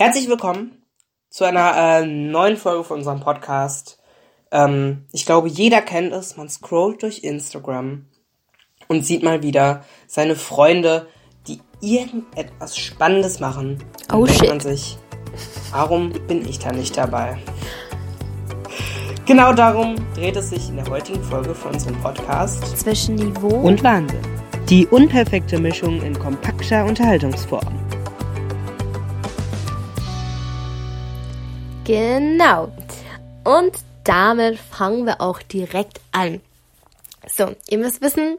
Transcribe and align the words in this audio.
Herzlich 0.00 0.28
willkommen 0.30 0.82
zu 1.28 1.44
einer 1.44 1.76
äh, 1.76 2.06
neuen 2.06 2.56
Folge 2.56 2.84
von 2.84 2.96
unserem 3.00 3.20
Podcast. 3.20 3.98
Ähm, 4.50 5.04
ich 5.12 5.26
glaube, 5.26 5.48
jeder 5.48 5.82
kennt 5.82 6.14
es. 6.14 6.38
Man 6.38 6.48
scrollt 6.48 7.02
durch 7.02 7.22
Instagram 7.22 8.06
und 8.88 9.04
sieht 9.04 9.22
mal 9.22 9.42
wieder 9.42 9.84
seine 10.06 10.36
Freunde, 10.36 11.06
die 11.46 11.60
irgendetwas 11.82 12.78
Spannendes 12.78 13.40
machen. 13.40 13.84
Dann 14.08 14.20
Oh, 14.20 14.24
denkt 14.24 14.40
shit. 14.40 14.48
man 14.48 14.60
sich, 14.60 14.96
warum 15.70 16.14
bin 16.26 16.48
ich 16.48 16.58
da 16.58 16.72
nicht 16.72 16.96
dabei? 16.96 17.36
Genau 19.26 19.52
darum 19.52 19.96
dreht 20.14 20.36
es 20.36 20.48
sich 20.48 20.70
in 20.70 20.76
der 20.76 20.88
heutigen 20.88 21.22
Folge 21.22 21.54
von 21.54 21.72
unserem 21.74 22.00
Podcast. 22.00 22.78
zwischen 22.78 23.16
Niveau 23.16 23.48
und 23.60 23.84
Wahnsinn. 23.84 24.22
Die 24.70 24.86
unperfekte 24.86 25.58
Mischung 25.58 26.00
in 26.00 26.18
kompakter 26.18 26.86
Unterhaltungsform. 26.86 27.79
Genau. 31.90 32.70
Und 33.42 33.72
damit 34.04 34.60
fangen 34.60 35.06
wir 35.06 35.20
auch 35.20 35.42
direkt 35.42 36.00
an. 36.12 36.40
So, 37.26 37.56
ihr 37.68 37.78
müsst 37.78 38.00
wissen, 38.00 38.38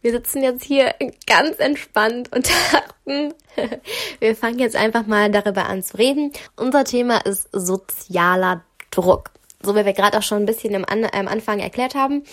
wir 0.00 0.12
sitzen 0.12 0.42
jetzt 0.42 0.64
hier 0.64 0.94
ganz 1.26 1.58
entspannt 1.58 2.32
und 2.34 2.48
dachten, 2.72 3.34
wir 4.18 4.34
fangen 4.34 4.58
jetzt 4.58 4.76
einfach 4.76 5.06
mal 5.06 5.30
darüber 5.30 5.66
an 5.66 5.82
zu 5.82 5.98
reden. 5.98 6.32
Unser 6.56 6.84
Thema 6.84 7.18
ist 7.18 7.50
sozialer 7.52 8.64
Druck. 8.90 9.30
So 9.62 9.74
wie 9.76 9.84
wir 9.84 9.92
gerade 9.92 10.16
auch 10.16 10.22
schon 10.22 10.44
ein 10.44 10.46
bisschen 10.46 10.74
am, 10.74 10.86
An 10.86 11.04
am 11.04 11.28
Anfang 11.28 11.58
erklärt 11.58 11.94
haben. 11.94 12.24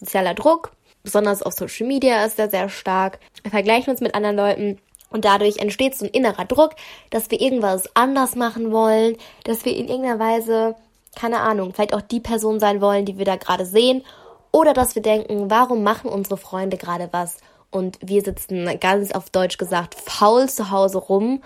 Sozialer 0.00 0.34
Druck, 0.34 0.72
besonders 1.04 1.40
auf 1.40 1.52
Social 1.52 1.86
Media 1.86 2.24
ist 2.24 2.36
er 2.40 2.50
sehr 2.50 2.68
stark. 2.68 3.20
Wir 3.42 3.52
vergleichen 3.52 3.92
uns 3.92 4.00
mit 4.00 4.16
anderen 4.16 4.36
Leuten. 4.36 4.80
Und 5.10 5.24
dadurch 5.24 5.58
entsteht 5.58 5.96
so 5.96 6.06
ein 6.06 6.10
innerer 6.12 6.44
Druck, 6.44 6.70
dass 7.10 7.30
wir 7.30 7.40
irgendwas 7.40 7.84
anders 7.94 8.36
machen 8.36 8.72
wollen, 8.72 9.16
dass 9.44 9.64
wir 9.64 9.76
in 9.76 9.88
irgendeiner 9.88 10.18
Weise, 10.18 10.76
keine 11.16 11.40
Ahnung, 11.40 11.72
vielleicht 11.74 11.94
auch 11.94 12.00
die 12.00 12.20
Person 12.20 12.60
sein 12.60 12.80
wollen, 12.80 13.04
die 13.04 13.18
wir 13.18 13.24
da 13.24 13.36
gerade 13.36 13.66
sehen. 13.66 14.04
Oder 14.52 14.72
dass 14.72 14.94
wir 14.94 15.02
denken, 15.02 15.50
warum 15.50 15.82
machen 15.82 16.10
unsere 16.10 16.36
Freunde 16.36 16.76
gerade 16.76 17.08
was? 17.12 17.38
Und 17.70 17.98
wir 18.02 18.22
sitzen 18.22 18.68
ganz 18.80 19.12
auf 19.12 19.30
Deutsch 19.30 19.58
gesagt 19.58 19.94
faul 19.94 20.48
zu 20.48 20.70
Hause 20.70 20.98
rum 20.98 21.42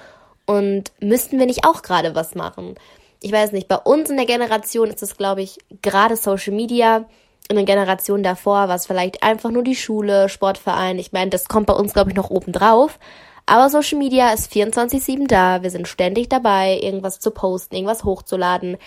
und 0.46 0.92
müssten 1.00 1.38
wir 1.38 1.46
nicht 1.46 1.66
auch 1.66 1.82
gerade 1.82 2.14
was 2.14 2.34
machen? 2.34 2.76
Ich 3.20 3.32
weiß 3.32 3.52
nicht, 3.52 3.68
bei 3.68 3.76
uns 3.76 4.10
in 4.10 4.16
der 4.16 4.26
Generation 4.26 4.90
ist 4.90 5.02
es, 5.02 5.16
glaube 5.16 5.42
ich, 5.42 5.58
gerade 5.82 6.16
Social 6.16 6.52
Media. 6.52 7.06
In 7.48 7.56
der 7.56 7.64
Generation 7.64 8.22
davor 8.22 8.68
war 8.68 8.74
es 8.74 8.86
vielleicht 8.86 9.22
einfach 9.22 9.50
nur 9.50 9.62
die 9.62 9.76
Schule, 9.76 10.28
Sportverein. 10.28 10.98
Ich 10.98 11.12
meine, 11.12 11.30
das 11.30 11.48
kommt 11.48 11.66
bei 11.66 11.74
uns, 11.74 11.92
glaube 11.92 12.10
ich, 12.10 12.16
noch 12.16 12.30
oben 12.30 12.52
drauf. 12.52 12.98
Aber 13.46 13.68
Social 13.68 13.98
Media 13.98 14.32
ist 14.32 14.52
24-7 14.52 15.26
da. 15.26 15.62
Wir 15.62 15.70
sind 15.70 15.88
ständig 15.88 16.28
dabei, 16.28 16.78
irgendwas 16.80 17.20
zu 17.20 17.30
posten, 17.30 17.74
irgendwas 17.74 18.04
hochzuladen. 18.04 18.78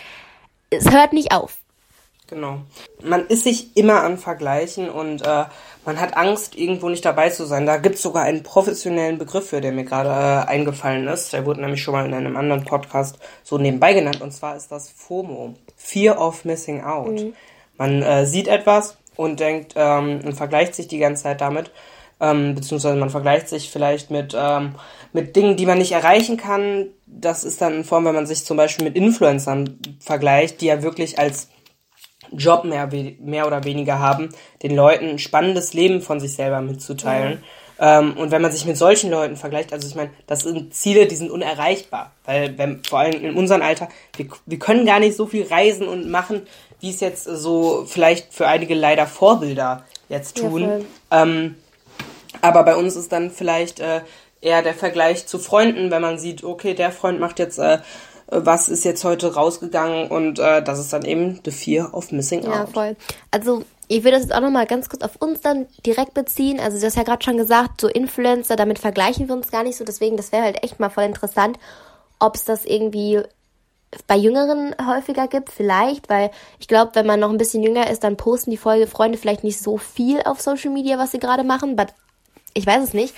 Es 0.69 0.89
hört 0.91 1.13
nicht 1.13 1.31
auf. 1.31 1.57
Genau. 2.29 2.59
Man 3.01 3.27
ist 3.27 3.45
sich 3.45 3.77
immer 3.77 4.03
an 4.03 4.17
Vergleichen 4.17 4.89
und 4.89 5.21
äh, 5.25 5.45
man 5.85 5.99
hat 5.99 6.17
Angst, 6.17 6.57
irgendwo 6.57 6.89
nicht 6.89 7.05
dabei 7.05 7.29
zu 7.29 7.45
sein. 7.45 7.65
Da 7.65 7.77
gibt's 7.77 8.01
sogar 8.01 8.23
einen 8.23 8.43
professionellen 8.43 9.17
Begriff 9.17 9.49
für, 9.49 9.61
der 9.61 9.71
mir 9.71 9.85
gerade 9.85 10.09
äh, 10.09 10.49
eingefallen 10.49 11.07
ist. 11.07 11.31
Der 11.31 11.45
wurde 11.45 11.61
nämlich 11.61 11.81
schon 11.81 11.93
mal 11.93 12.05
in 12.05 12.13
einem 12.13 12.35
anderen 12.35 12.65
Podcast 12.65 13.17
so 13.43 13.57
nebenbei 13.57 13.93
genannt. 13.93 14.19
Und 14.19 14.33
zwar 14.33 14.57
ist 14.57 14.71
das 14.73 14.89
FOMO. 14.89 15.53
Fear 15.77 16.19
of 16.19 16.43
Missing 16.43 16.83
Out. 16.83 17.33
Man 17.77 18.01
äh, 18.01 18.25
sieht 18.25 18.49
etwas 18.49 18.97
und 19.15 19.39
denkt 19.39 19.73
ähm, 19.77 20.19
und 20.25 20.33
vergleicht 20.33 20.75
sich 20.75 20.89
die 20.89 20.99
ganze 20.99 21.23
Zeit 21.23 21.39
damit. 21.39 21.71
Ähm, 22.19 22.55
beziehungsweise 22.55 22.95
man 22.97 23.09
vergleicht 23.09 23.47
sich 23.47 23.69
vielleicht 23.69 24.09
mit, 24.09 24.35
ähm, 24.37 24.73
mit 25.13 25.35
Dingen, 25.35 25.55
die 25.55 25.65
man 25.65 25.77
nicht 25.77 25.91
erreichen 25.91 26.37
kann. 26.37 26.87
Das 27.05 27.43
ist 27.43 27.61
dann 27.61 27.75
in 27.75 27.83
Form, 27.83 28.05
wenn 28.05 28.15
man 28.15 28.25
sich 28.25 28.43
zum 28.43 28.57
Beispiel 28.57 28.85
mit 28.85 28.95
Influencern 28.95 29.77
vergleicht, 29.99 30.61
die 30.61 30.65
ja 30.67 30.81
wirklich 30.81 31.19
als 31.19 31.49
Job 32.31 32.65
mehr, 32.65 32.89
mehr 33.19 33.47
oder 33.47 33.63
weniger 33.63 33.99
haben, 33.99 34.29
den 34.63 34.75
Leuten 34.75 35.07
ein 35.09 35.19
spannendes 35.19 35.73
Leben 35.73 36.01
von 36.01 36.19
sich 36.19 36.33
selber 36.33 36.61
mitzuteilen. 36.61 37.43
Ähm, 37.79 38.17
und 38.17 38.31
wenn 38.31 38.41
man 38.41 38.51
sich 38.51 38.65
mit 38.65 38.77
solchen 38.77 39.11
Leuten 39.11 39.35
vergleicht, 39.35 39.71
also 39.71 39.87
ich 39.87 39.95
meine, 39.95 40.09
das 40.25 40.41
sind 40.41 40.73
Ziele, 40.73 41.05
die 41.05 41.15
sind 41.15 41.29
unerreichbar. 41.29 42.11
Weil 42.25 42.57
wenn, 42.57 42.83
vor 42.83 42.99
allem 42.99 43.23
in 43.23 43.35
unserem 43.35 43.61
Alter, 43.61 43.87
wir, 44.15 44.27
wir 44.45 44.59
können 44.59 44.85
gar 44.85 44.99
nicht 44.99 45.15
so 45.15 45.27
viel 45.27 45.45
reisen 45.45 45.87
und 45.87 46.09
machen, 46.09 46.41
wie 46.79 46.89
es 46.89 46.99
jetzt 46.99 47.25
so 47.25 47.85
vielleicht 47.87 48.33
für 48.33 48.47
einige 48.47 48.73
leider 48.73 49.05
Vorbilder 49.05 49.85
jetzt 50.09 50.39
Ja, 50.39 50.49
tun. 50.49 50.63
voll. 51.09 51.55
Aber 52.41 52.63
bei 52.63 52.75
uns 52.75 52.95
ist 52.95 53.11
dann 53.11 53.31
vielleicht 53.31 53.79
äh, 53.79 54.01
eher 54.41 54.61
der 54.61 54.73
Vergleich 54.73 55.27
zu 55.27 55.39
Freunden, 55.39 55.91
wenn 55.91 56.01
man 56.01 56.19
sieht, 56.19 56.43
okay, 56.43 56.73
der 56.73 56.91
Freund 56.91 57.19
macht 57.19 57.39
jetzt, 57.39 57.59
äh, 57.59 57.79
was 58.27 58.69
ist 58.69 58.83
jetzt 58.83 59.03
heute 59.03 59.33
rausgegangen 59.33 60.09
und 60.09 60.39
äh, 60.39 60.61
das 60.61 60.79
ist 60.79 60.91
dann 60.93 61.05
eben 61.05 61.39
the 61.45 61.51
fear 61.51 61.93
of 61.93 62.11
missing 62.11 62.43
Ja, 62.43 62.63
out. 62.63 62.69
voll. 62.73 62.95
Also, 63.31 63.63
ich 63.87 64.03
will 64.03 64.11
das 64.11 64.23
jetzt 64.23 64.35
auch 64.35 64.41
nochmal 64.41 64.65
ganz 64.65 64.89
kurz 64.89 65.01
auf 65.01 65.15
uns 65.19 65.39
dann 65.41 65.65
direkt 65.85 66.13
beziehen. 66.13 66.59
Also, 66.59 66.77
du 66.79 66.85
hast 66.85 66.97
ja 66.97 67.03
gerade 67.03 67.23
schon 67.23 67.37
gesagt, 67.37 67.79
so 67.79 67.87
Influencer, 67.87 68.57
damit 68.57 68.79
vergleichen 68.79 69.27
wir 69.29 69.35
uns 69.35 69.49
gar 69.49 69.63
nicht 69.63 69.77
so. 69.77 69.85
Deswegen, 69.85 70.17
das 70.17 70.31
wäre 70.33 70.43
halt 70.43 70.63
echt 70.63 70.79
mal 70.79 70.89
voll 70.89 71.05
interessant, 71.05 71.57
ob 72.19 72.35
es 72.35 72.43
das 72.43 72.65
irgendwie 72.65 73.21
bei 74.05 74.17
Jüngeren 74.17 74.75
häufiger 74.85 75.27
gibt, 75.27 75.49
vielleicht, 75.49 76.09
weil 76.09 76.31
ich 76.59 76.67
glaube, 76.67 76.91
wenn 76.95 77.05
man 77.07 77.21
noch 77.21 77.29
ein 77.29 77.37
bisschen 77.37 77.63
jünger 77.63 77.89
ist, 77.89 78.03
dann 78.03 78.17
posten 78.17 78.51
die 78.51 78.57
Folge 78.57 78.87
Freunde 78.87 79.17
vielleicht 79.17 79.45
nicht 79.45 79.61
so 79.61 79.77
viel 79.77 80.21
auf 80.23 80.41
Social 80.41 80.71
Media, 80.71 80.97
was 80.97 81.11
sie 81.11 81.19
gerade 81.19 81.45
machen, 81.45 81.77
but 81.77 81.87
ich 82.57 82.67
weiß 82.67 82.83
es 82.83 82.93
nicht. 82.93 83.13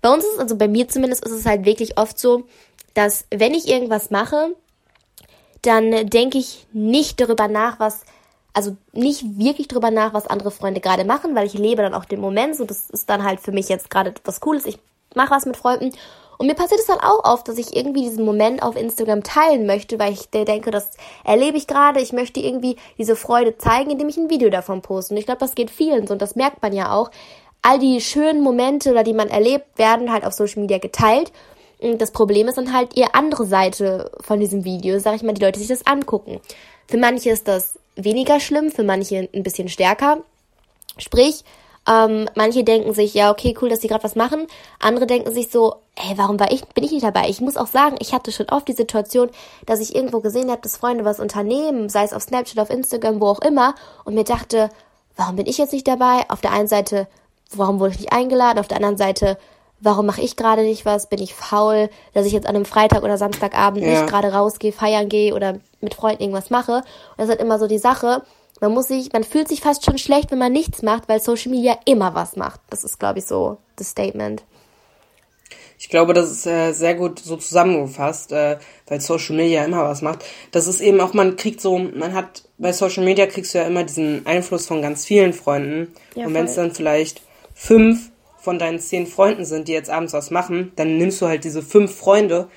Bei 0.00 0.12
uns 0.12 0.24
ist, 0.24 0.38
also 0.38 0.56
bei 0.56 0.68
mir 0.68 0.88
zumindest, 0.88 1.24
ist 1.24 1.32
es 1.32 1.46
halt 1.46 1.64
wirklich 1.64 1.98
oft 1.98 2.18
so, 2.18 2.44
dass 2.94 3.24
wenn 3.30 3.54
ich 3.54 3.68
irgendwas 3.68 4.10
mache, 4.10 4.54
dann 5.62 6.08
denke 6.08 6.38
ich 6.38 6.66
nicht 6.72 7.20
darüber 7.20 7.48
nach, 7.48 7.80
was, 7.80 8.02
also 8.52 8.76
nicht 8.92 9.38
wirklich 9.38 9.68
darüber 9.68 9.90
nach, 9.90 10.14
was 10.14 10.26
andere 10.26 10.50
Freunde 10.50 10.80
gerade 10.80 11.04
machen, 11.04 11.34
weil 11.34 11.46
ich 11.46 11.54
lebe 11.54 11.82
dann 11.82 11.94
auch 11.94 12.04
den 12.04 12.20
Moment, 12.20 12.56
so 12.56 12.64
das 12.64 12.90
ist 12.90 13.08
dann 13.08 13.24
halt 13.24 13.40
für 13.40 13.52
mich 13.52 13.68
jetzt 13.68 13.90
gerade 13.90 14.14
was 14.24 14.40
Cooles, 14.40 14.66
ich 14.66 14.78
mache 15.14 15.30
was 15.30 15.46
mit 15.46 15.56
Freunden. 15.56 15.92
Und 16.36 16.48
mir 16.48 16.54
passiert 16.54 16.80
es 16.80 16.86
dann 16.86 16.98
auch 16.98 17.24
oft, 17.24 17.46
dass 17.48 17.58
ich 17.58 17.76
irgendwie 17.76 18.02
diesen 18.02 18.24
Moment 18.24 18.62
auf 18.62 18.76
Instagram 18.76 19.22
teilen 19.22 19.66
möchte, 19.66 19.98
weil 19.98 20.12
ich 20.12 20.28
denke, 20.30 20.70
das 20.70 20.90
erlebe 21.24 21.56
ich 21.56 21.66
gerade, 21.66 22.00
ich 22.00 22.12
möchte 22.12 22.40
irgendwie 22.40 22.76
diese 22.98 23.16
Freude 23.16 23.56
zeigen, 23.56 23.90
indem 23.90 24.08
ich 24.08 24.16
ein 24.16 24.30
Video 24.30 24.50
davon 24.50 24.82
poste. 24.82 25.14
Und 25.14 25.18
ich 25.18 25.26
glaube, 25.26 25.40
das 25.40 25.54
geht 25.54 25.70
vielen 25.70 26.06
so. 26.06 26.12
Und 26.12 26.22
das 26.22 26.34
merkt 26.34 26.60
man 26.60 26.72
ja 26.72 26.92
auch. 26.92 27.10
All 27.66 27.78
die 27.78 28.02
schönen 28.02 28.42
Momente 28.42 28.90
oder 28.90 29.04
die 29.04 29.14
man 29.14 29.28
erlebt, 29.28 29.78
werden 29.78 30.12
halt 30.12 30.26
auf 30.26 30.34
Social 30.34 30.60
Media 30.60 30.76
geteilt 30.76 31.32
und 31.78 32.00
das 32.00 32.10
Problem 32.10 32.46
ist 32.48 32.58
dann 32.58 32.72
halt 32.72 32.96
ihr 32.96 33.14
andere 33.14 33.46
Seite 33.46 34.10
von 34.20 34.38
diesem 34.38 34.64
Video, 34.64 34.98
sag 34.98 35.16
ich 35.16 35.22
mal, 35.22 35.32
die 35.32 35.42
Leute 35.42 35.58
sich 35.58 35.68
das 35.68 35.86
angucken. 35.86 36.40
Für 36.88 36.98
manche 36.98 37.30
ist 37.30 37.48
das 37.48 37.78
weniger 37.96 38.38
schlimm, 38.38 38.70
für 38.70 38.84
manche 38.84 39.28
ein 39.34 39.42
bisschen 39.42 39.68
stärker. 39.68 40.18
Sprich, 40.98 41.44
ähm, 41.88 42.28
manche 42.34 42.64
denken 42.64 42.94
sich, 42.94 43.14
ja, 43.14 43.30
okay, 43.30 43.56
cool, 43.60 43.68
dass 43.68 43.80
sie 43.80 43.88
gerade 43.88 44.04
was 44.04 44.14
machen. 44.14 44.46
Andere 44.78 45.06
denken 45.06 45.32
sich 45.32 45.50
so, 45.50 45.76
ey, 45.96 46.16
warum 46.16 46.38
war 46.40 46.52
ich, 46.52 46.64
bin 46.68 46.84
ich 46.84 46.92
nicht 46.92 47.04
dabei? 47.04 47.28
Ich 47.28 47.40
muss 47.40 47.56
auch 47.56 47.66
sagen, 47.66 47.96
ich 47.98 48.12
hatte 48.12 48.32
schon 48.32 48.48
oft 48.48 48.68
die 48.68 48.72
Situation, 48.72 49.30
dass 49.66 49.80
ich 49.80 49.94
irgendwo 49.94 50.20
gesehen 50.20 50.50
habe, 50.50 50.62
dass 50.62 50.76
Freunde 50.76 51.04
was 51.04 51.20
unternehmen, 51.20 51.88
sei 51.88 52.04
es 52.04 52.12
auf 52.12 52.22
Snapchat, 52.22 52.58
auf 52.58 52.70
Instagram, 52.70 53.20
wo 53.20 53.26
auch 53.26 53.42
immer, 53.42 53.74
und 54.04 54.14
mir 54.14 54.24
dachte, 54.24 54.70
warum 55.16 55.36
bin 55.36 55.46
ich 55.46 55.58
jetzt 55.58 55.72
nicht 55.72 55.86
dabei? 55.86 56.24
Auf 56.28 56.40
der 56.40 56.52
einen 56.52 56.68
Seite, 56.68 57.06
warum 57.58 57.80
wurde 57.80 57.92
ich 57.92 58.00
nicht 58.00 58.12
eingeladen? 58.12 58.58
Auf 58.58 58.68
der 58.68 58.76
anderen 58.78 58.96
Seite, 58.96 59.38
warum 59.80 60.06
mache 60.06 60.22
ich 60.22 60.36
gerade 60.36 60.62
nicht 60.62 60.84
was? 60.84 61.08
Bin 61.08 61.20
ich 61.20 61.34
faul, 61.34 61.88
dass 62.12 62.26
ich 62.26 62.32
jetzt 62.32 62.46
an 62.46 62.56
einem 62.56 62.64
Freitag 62.64 63.02
oder 63.02 63.18
Samstagabend 63.18 63.84
Ja. 63.84 63.90
nicht 63.90 64.06
gerade 64.06 64.32
rausgehe, 64.32 64.72
feiern 64.72 65.08
gehe 65.08 65.34
oder 65.34 65.58
mit 65.80 65.94
Freunden 65.94 66.22
irgendwas 66.22 66.50
mache? 66.50 66.76
Und 66.76 66.84
das 67.18 67.24
ist 67.24 67.30
halt 67.30 67.40
immer 67.40 67.58
so 67.58 67.66
die 67.66 67.78
Sache. 67.78 68.22
Man 68.60 68.72
muss 68.72 68.88
sich, 68.88 69.12
man 69.12 69.24
fühlt 69.24 69.48
sich 69.48 69.60
fast 69.60 69.84
schon 69.84 69.98
schlecht, 69.98 70.30
wenn 70.30 70.38
man 70.38 70.52
nichts 70.52 70.82
macht, 70.82 71.08
weil 71.08 71.20
Social 71.20 71.50
Media 71.50 71.76
immer 71.84 72.14
was 72.14 72.36
macht. 72.36 72.60
Das 72.70 72.84
ist, 72.84 72.98
glaube 72.98 73.18
ich, 73.18 73.26
so 73.26 73.58
das 73.76 73.88
Statement. 73.90 74.44
Ich 75.76 75.88
glaube, 75.88 76.14
das 76.14 76.30
ist 76.30 76.46
äh, 76.46 76.72
sehr 76.72 76.94
gut 76.94 77.18
so 77.18 77.36
zusammengefasst, 77.36 78.32
äh, 78.32 78.58
weil 78.86 79.00
Social 79.00 79.36
Media 79.36 79.64
immer 79.64 79.84
was 79.84 80.02
macht. 80.02 80.24
Das 80.52 80.66
ist 80.66 80.80
eben 80.80 81.00
auch, 81.00 81.12
man 81.14 81.36
kriegt 81.36 81.60
so, 81.60 81.76
man 81.78 82.14
hat, 82.14 82.44
bei 82.58 82.72
Social 82.72 83.04
Media 83.04 83.26
kriegst 83.26 83.52
du 83.54 83.58
ja 83.58 83.64
immer 83.66 83.82
diesen 83.84 84.24
Einfluss 84.24 84.66
von 84.66 84.80
ganz 84.80 85.04
vielen 85.04 85.32
Freunden. 85.32 85.92
Ja, 86.14 86.26
und 86.26 86.34
wenn 86.34 86.46
es 86.46 86.54
dann 86.54 86.72
vielleicht 86.72 87.20
fünf 87.54 88.10
von 88.38 88.58
deinen 88.58 88.78
zehn 88.78 89.06
Freunden 89.06 89.44
sind, 89.44 89.68
die 89.68 89.72
jetzt 89.72 89.90
abends 89.90 90.12
was 90.12 90.30
machen, 90.30 90.72
dann 90.76 90.98
nimmst 90.98 91.20
du 91.22 91.26
halt 91.26 91.44
diese 91.44 91.62
fünf 91.62 91.94
Freunde 91.94 92.48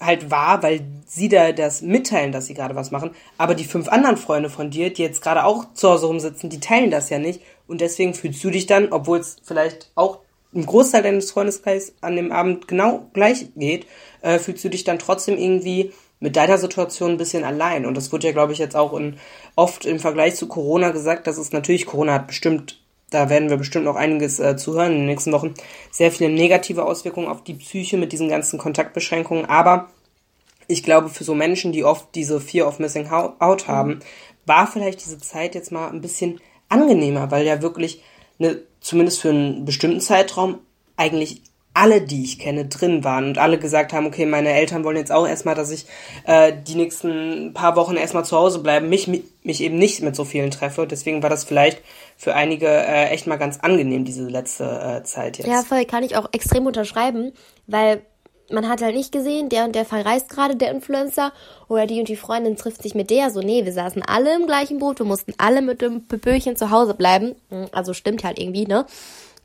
halt 0.00 0.30
wahr, 0.30 0.62
weil 0.62 0.82
sie 1.06 1.28
da 1.28 1.50
das 1.52 1.82
mitteilen, 1.82 2.30
dass 2.30 2.46
sie 2.46 2.54
gerade 2.54 2.76
was 2.76 2.90
machen. 2.90 3.10
Aber 3.36 3.54
die 3.54 3.64
fünf 3.64 3.88
anderen 3.88 4.16
Freunde 4.16 4.48
von 4.48 4.70
dir, 4.70 4.92
die 4.92 5.02
jetzt 5.02 5.22
gerade 5.22 5.44
auch 5.44 5.72
zu 5.74 5.88
Hause 5.90 6.06
rumsitzen, 6.06 6.50
die 6.50 6.60
teilen 6.60 6.90
das 6.90 7.10
ja 7.10 7.18
nicht. 7.18 7.42
Und 7.66 7.80
deswegen 7.80 8.14
fühlst 8.14 8.42
du 8.44 8.50
dich 8.50 8.66
dann, 8.66 8.92
obwohl 8.92 9.18
es 9.18 9.36
vielleicht 9.42 9.90
auch 9.96 10.20
ein 10.54 10.64
Großteil 10.64 11.02
deines 11.02 11.32
Freundeskreises 11.32 11.94
an 12.00 12.16
dem 12.16 12.32
Abend 12.32 12.68
genau 12.68 13.08
gleich 13.12 13.48
geht, 13.56 13.86
äh, 14.22 14.38
fühlst 14.38 14.64
du 14.64 14.70
dich 14.70 14.84
dann 14.84 14.98
trotzdem 14.98 15.36
irgendwie 15.36 15.92
mit 16.20 16.36
deiner 16.36 16.58
Situation 16.58 17.12
ein 17.12 17.18
bisschen 17.18 17.44
allein. 17.44 17.84
Und 17.84 17.96
das 17.96 18.10
wird 18.12 18.24
ja, 18.24 18.32
glaube 18.32 18.52
ich, 18.52 18.58
jetzt 18.58 18.76
auch 18.76 18.94
in, 18.94 19.18
oft 19.56 19.84
im 19.84 19.98
Vergleich 19.98 20.36
zu 20.36 20.48
Corona 20.48 20.90
gesagt, 20.90 21.26
dass 21.26 21.38
es 21.38 21.52
natürlich, 21.52 21.86
Corona 21.86 22.14
hat 22.14 22.26
bestimmt, 22.26 22.80
da 23.10 23.30
werden 23.30 23.48
wir 23.48 23.56
bestimmt 23.56 23.86
noch 23.86 23.96
einiges 23.96 24.38
äh, 24.38 24.56
zuhören 24.56 24.92
in 24.92 24.98
den 24.98 25.06
nächsten 25.06 25.32
Wochen, 25.32 25.54
sehr 25.90 26.12
viele 26.12 26.30
negative 26.30 26.84
Auswirkungen 26.84 27.28
auf 27.28 27.42
die 27.42 27.54
Psyche 27.54 27.96
mit 27.96 28.12
diesen 28.12 28.28
ganzen 28.28 28.58
Kontaktbeschränkungen. 28.58 29.46
Aber 29.46 29.88
ich 30.66 30.82
glaube, 30.82 31.08
für 31.08 31.24
so 31.24 31.34
Menschen, 31.34 31.72
die 31.72 31.84
oft 31.84 32.14
diese 32.14 32.40
Fear 32.40 32.68
of 32.68 32.78
Missing 32.78 33.08
Out 33.08 33.68
haben, 33.68 33.90
mhm. 33.90 34.00
war 34.44 34.66
vielleicht 34.66 35.04
diese 35.04 35.18
Zeit 35.18 35.54
jetzt 35.54 35.72
mal 35.72 35.88
ein 35.88 36.02
bisschen 36.02 36.40
angenehmer, 36.68 37.30
weil 37.30 37.46
ja 37.46 37.62
wirklich 37.62 38.02
eine, 38.38 38.60
zumindest 38.80 39.20
für 39.20 39.30
einen 39.30 39.64
bestimmten 39.64 40.00
Zeitraum 40.00 40.58
eigentlich 40.96 41.42
alle, 41.78 42.00
die 42.00 42.24
ich 42.24 42.40
kenne, 42.40 42.66
drin 42.66 43.04
waren 43.04 43.28
und 43.28 43.38
alle 43.38 43.58
gesagt 43.58 43.92
haben, 43.92 44.06
okay, 44.06 44.26
meine 44.26 44.50
Eltern 44.50 44.82
wollen 44.82 44.96
jetzt 44.96 45.12
auch 45.12 45.26
erstmal, 45.28 45.54
dass 45.54 45.70
ich 45.70 45.86
äh, 46.24 46.52
die 46.66 46.74
nächsten 46.74 47.52
paar 47.54 47.76
Wochen 47.76 47.96
erstmal 47.96 48.24
zu 48.24 48.36
Hause 48.36 48.58
bleibe, 48.58 48.86
mich, 48.86 49.06
mich 49.06 49.22
eben 49.60 49.78
nicht 49.78 50.02
mit 50.02 50.14
so 50.14 50.24
vielen 50.24 50.50
treffe. 50.50 50.86
Deswegen 50.86 51.22
war 51.22 51.30
das 51.30 51.44
vielleicht 51.44 51.82
für 52.16 52.34
einige 52.34 52.66
äh, 52.66 53.08
echt 53.08 53.26
mal 53.26 53.36
ganz 53.36 53.58
angenehm, 53.60 54.04
diese 54.04 54.28
letzte 54.28 54.64
äh, 54.64 55.02
Zeit 55.04 55.38
jetzt. 55.38 55.46
Ja, 55.46 55.62
voll, 55.62 55.84
kann 55.84 56.02
ich 56.02 56.16
auch 56.16 56.28
extrem 56.32 56.66
unterschreiben, 56.66 57.32
weil 57.66 58.02
man 58.50 58.68
hat 58.68 58.80
halt 58.82 58.94
nicht 58.94 59.12
gesehen, 59.12 59.48
der 59.48 59.64
und 59.64 59.74
der 59.74 59.84
verreist 59.84 60.28
gerade, 60.28 60.56
der 60.56 60.70
Influencer, 60.70 61.32
oder 61.68 61.86
die 61.86 61.98
und 61.98 62.08
die 62.08 62.16
Freundin 62.16 62.56
trifft 62.56 62.82
sich 62.82 62.94
mit 62.94 63.10
der. 63.10 63.30
So, 63.30 63.40
nee, 63.40 63.64
wir 63.64 63.72
saßen 63.72 64.02
alle 64.02 64.34
im 64.34 64.46
gleichen 64.46 64.78
Boot, 64.78 64.98
wir 64.98 65.06
mussten 65.06 65.34
alle 65.38 65.62
mit 65.62 65.82
dem 65.82 66.06
Pöpöchen 66.06 66.56
zu 66.56 66.70
Hause 66.70 66.94
bleiben. 66.94 67.34
Hm, 67.50 67.66
also 67.72 67.92
stimmt 67.94 68.24
halt 68.24 68.38
irgendwie, 68.38 68.66
ne? 68.66 68.86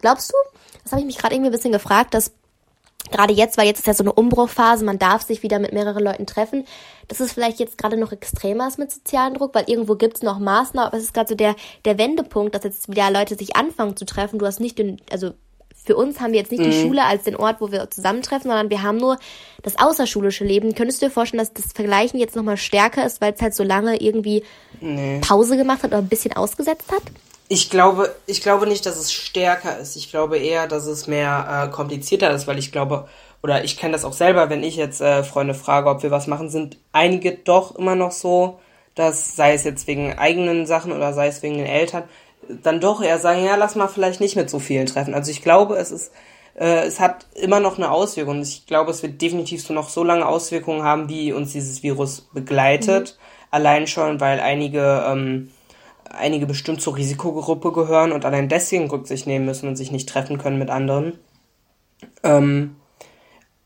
Glaubst 0.02 0.32
du, 0.32 0.36
das 0.84 0.92
habe 0.92 1.02
ich 1.02 1.08
mich 1.08 1.18
gerade 1.18 1.36
irgendwie 1.36 1.50
ein 1.50 1.54
bisschen 1.54 1.72
gefragt, 1.72 2.14
dass 2.14 2.32
gerade 3.12 3.34
jetzt, 3.34 3.58
weil 3.58 3.68
jetzt 3.68 3.80
ist 3.80 3.88
ja 3.88 3.94
so 3.94 4.04
eine 4.04 4.14
Umbruchphase, 4.14 4.86
man 4.86 5.00
darf 5.00 5.24
sich 5.24 5.44
wieder 5.44 5.60
mit 5.60 5.74
mehreren 5.74 6.04
Leuten 6.04 6.26
treffen, 6.26 6.66
dass 7.08 7.20
es 7.20 7.34
vielleicht 7.34 7.60
jetzt 7.60 7.78
gerade 7.78 7.98
noch 7.98 8.12
extremer 8.12 8.68
ist 8.68 8.80
mit 8.80 8.92
sozialen 8.92 9.34
Druck, 9.34 9.54
weil 9.54 9.66
irgendwo 9.68 9.96
gibt 9.96 10.18
es 10.18 10.24
noch 10.24 10.40
Maßnahmen, 10.40 10.88
aber 10.88 10.98
es 10.98 11.04
ist 11.04 11.14
gerade 11.14 11.30
so 11.30 11.36
der, 11.36 11.56
der 11.86 11.98
Wendepunkt, 11.98 12.56
dass 12.56 12.64
jetzt 12.64 12.90
wieder 12.90 13.12
Leute 13.12 13.36
sich 13.36 13.56
anfangen 13.56 13.98
zu 13.98 14.06
treffen. 14.06 14.40
Du 14.40 14.46
hast 14.46 14.60
nicht 14.60 14.78
den, 14.78 15.02
also 15.12 15.34
für 15.86 15.96
uns 15.98 16.22
haben 16.22 16.32
wir 16.32 16.40
jetzt 16.40 16.52
nicht 16.52 16.62
mhm. 16.62 16.72
die 16.72 16.82
Schule 16.82 17.04
als 17.04 17.24
den 17.24 17.36
Ort, 17.36 17.60
wo 17.60 17.72
wir 17.72 17.90
zusammentreffen, 17.90 18.50
sondern 18.50 18.70
wir 18.70 18.84
haben 18.84 18.98
nur 18.98 19.18
das 19.64 19.78
außerschulische 19.78 20.46
Leben. 20.46 20.76
Könntest 20.76 21.02
du 21.02 21.08
dir 21.08 21.12
vorstellen, 21.12 21.40
dass 21.40 21.54
das 21.54 21.74
Vergleichen 21.74 22.20
jetzt 22.20 22.36
nochmal 22.36 22.58
stärker 22.58 23.06
ist, 23.06 23.20
weil 23.20 23.34
es 23.34 23.42
halt 23.42 23.54
so 23.54 23.64
lange 23.64 24.02
irgendwie 24.02 24.44
nee. 24.80 25.20
Pause 25.20 25.58
gemacht 25.58 25.84
hat 25.84 25.92
oder 25.92 25.98
ein 25.98 26.08
bisschen 26.08 26.34
ausgesetzt 26.34 26.92
hat? 26.92 27.04
Ich 27.54 27.70
glaube, 27.70 28.16
ich 28.26 28.42
glaube 28.42 28.66
nicht, 28.66 28.84
dass 28.88 28.98
es 28.98 29.14
stärker 29.14 29.78
ist. 29.78 29.96
Ich 29.96 30.10
glaube 30.10 30.40
eher, 30.40 30.68
dass 30.68 30.88
es 30.88 31.06
mehr 31.06 31.68
äh, 31.68 31.72
komplizierter 31.72 32.32
ist, 32.32 32.48
weil 32.48 32.58
ich 32.58 32.72
glaube, 32.72 33.08
oder 33.44 33.64
ich 33.64 33.78
kenne 33.78 33.94
das 33.94 34.06
auch 34.06 34.14
selber, 34.14 34.50
wenn 34.50 34.64
ich 34.64 34.76
jetzt 34.76 35.02
äh, 35.02 35.24
Freunde 35.24 35.54
frage, 35.54 35.88
ob 35.88 36.02
wir 36.02 36.10
was 36.10 36.26
machen, 36.26 36.50
sind 36.50 36.80
einige 36.94 37.34
doch 37.34 37.76
immer 37.76 37.94
noch 37.94 38.12
so, 38.12 38.58
dass 38.96 39.36
sei 39.36 39.54
es 39.54 39.66
jetzt 39.66 39.86
wegen 39.86 40.18
eigenen 40.18 40.66
Sachen 40.66 40.92
oder 40.92 41.14
sei 41.14 41.28
es 41.28 41.44
wegen 41.44 41.58
den 41.58 41.68
Eltern, 41.68 42.06
dann 42.64 42.82
doch 42.82 43.04
eher 43.04 43.20
sagen, 43.20 43.46
ja, 43.46 43.56
lass 43.56 43.76
mal 43.76 43.88
vielleicht 43.88 44.20
nicht 44.20 44.36
mit 44.36 44.50
so 44.50 44.58
vielen 44.58 44.88
treffen. 44.88 45.14
Also 45.14 45.30
ich 45.30 45.44
glaube, 45.44 45.76
es 45.76 45.92
ist, 45.92 46.12
äh, 46.60 46.88
es 46.88 47.00
hat 47.00 47.28
immer 47.36 47.60
noch 47.60 47.78
eine 47.78 47.92
Auswirkung. 47.92 48.42
Ich 48.42 48.66
glaube, 48.66 48.90
es 48.90 49.04
wird 49.04 49.22
definitiv 49.22 49.62
so 49.62 49.76
noch 49.76 49.90
so 49.90 50.04
lange 50.04 50.26
Auswirkungen 50.26 50.82
haben, 50.82 51.08
wie 51.08 51.32
uns 51.34 51.52
dieses 51.52 51.84
Virus 51.84 52.22
begleitet. 52.34 53.16
Mhm. 53.16 53.46
Allein 53.52 53.86
schon, 53.86 54.20
weil 54.20 54.40
einige, 54.40 55.06
ähm, 55.08 55.52
einige 56.13 56.45
bestimmt 56.45 56.81
zur 56.81 56.95
Risikogruppe 56.95 57.71
gehören 57.71 58.12
und 58.12 58.25
allein 58.25 58.50
deswegen 58.50 58.89
Rücksicht 58.89 59.27
nehmen 59.27 59.45
müssen 59.45 59.68
und 59.68 59.75
sich 59.75 59.92
nicht 59.92 60.10
treffen 60.10 60.38
können 60.38 60.60
mit 60.60 60.69
anderen. 60.69 61.19
Ähm, 62.24 62.75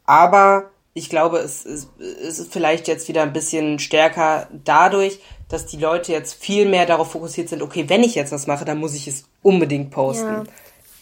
aber 0.05 0.71
ich 0.93 1.09
glaube, 1.09 1.37
es 1.37 1.65
ist, 1.65 1.89
es 1.99 2.39
ist 2.39 2.51
vielleicht 2.51 2.87
jetzt 2.87 3.07
wieder 3.07 3.21
ein 3.21 3.33
bisschen 3.33 3.77
stärker 3.77 4.47
dadurch, 4.63 5.19
dass 5.49 5.65
die 5.65 5.77
Leute 5.77 6.11
jetzt 6.11 6.33
viel 6.33 6.67
mehr 6.67 6.85
darauf 6.85 7.11
fokussiert 7.11 7.49
sind, 7.49 7.61
okay, 7.61 7.85
wenn 7.87 8.03
ich 8.03 8.15
jetzt 8.15 8.31
was 8.31 8.47
mache, 8.47 8.65
dann 8.65 8.79
muss 8.79 8.95
ich 8.95 9.07
es 9.07 9.25
unbedingt 9.41 9.91
posten. 9.91 10.25
Ja. 10.25 10.43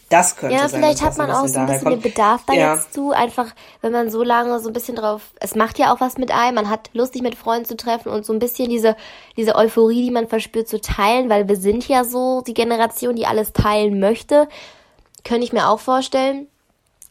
Das 0.08 0.36
könnte 0.36 0.54
ja, 0.54 0.68
sein. 0.68 0.80
Ja, 0.80 0.86
vielleicht 0.86 1.02
hat 1.02 1.18
man 1.18 1.30
auch 1.30 1.46
so 1.46 1.58
ein 1.58 1.66
bisschen 1.66 1.82
kommt. 1.82 1.96
den 1.96 2.00
Bedarf 2.02 2.42
da 2.46 2.52
ja. 2.52 2.74
jetzt 2.74 2.94
zu, 2.94 3.10
einfach, 3.10 3.46
wenn 3.80 3.92
man 3.92 4.10
so 4.10 4.22
lange 4.22 4.60
so 4.60 4.68
ein 4.70 4.72
bisschen 4.72 4.96
drauf, 4.96 5.22
es 5.40 5.54
macht 5.56 5.78
ja 5.78 5.92
auch 5.92 6.00
was 6.00 6.16
mit 6.16 6.30
einem, 6.30 6.54
man 6.54 6.70
hat 6.70 6.90
lustig 6.92 7.22
mit 7.22 7.34
Freunden 7.34 7.64
zu 7.64 7.76
treffen 7.76 8.10
und 8.10 8.24
so 8.24 8.32
ein 8.32 8.38
bisschen 8.38 8.68
diese, 8.68 8.96
diese 9.36 9.56
Euphorie, 9.56 10.04
die 10.04 10.12
man 10.12 10.28
verspürt, 10.28 10.68
zu 10.68 10.80
teilen, 10.80 11.28
weil 11.28 11.48
wir 11.48 11.56
sind 11.56 11.88
ja 11.88 12.04
so 12.04 12.42
die 12.46 12.54
Generation, 12.54 13.16
die 13.16 13.26
alles 13.26 13.52
teilen 13.52 13.98
möchte, 13.98 14.48
könnte 15.24 15.44
ich 15.44 15.52
mir 15.52 15.68
auch 15.68 15.80
vorstellen 15.80 16.46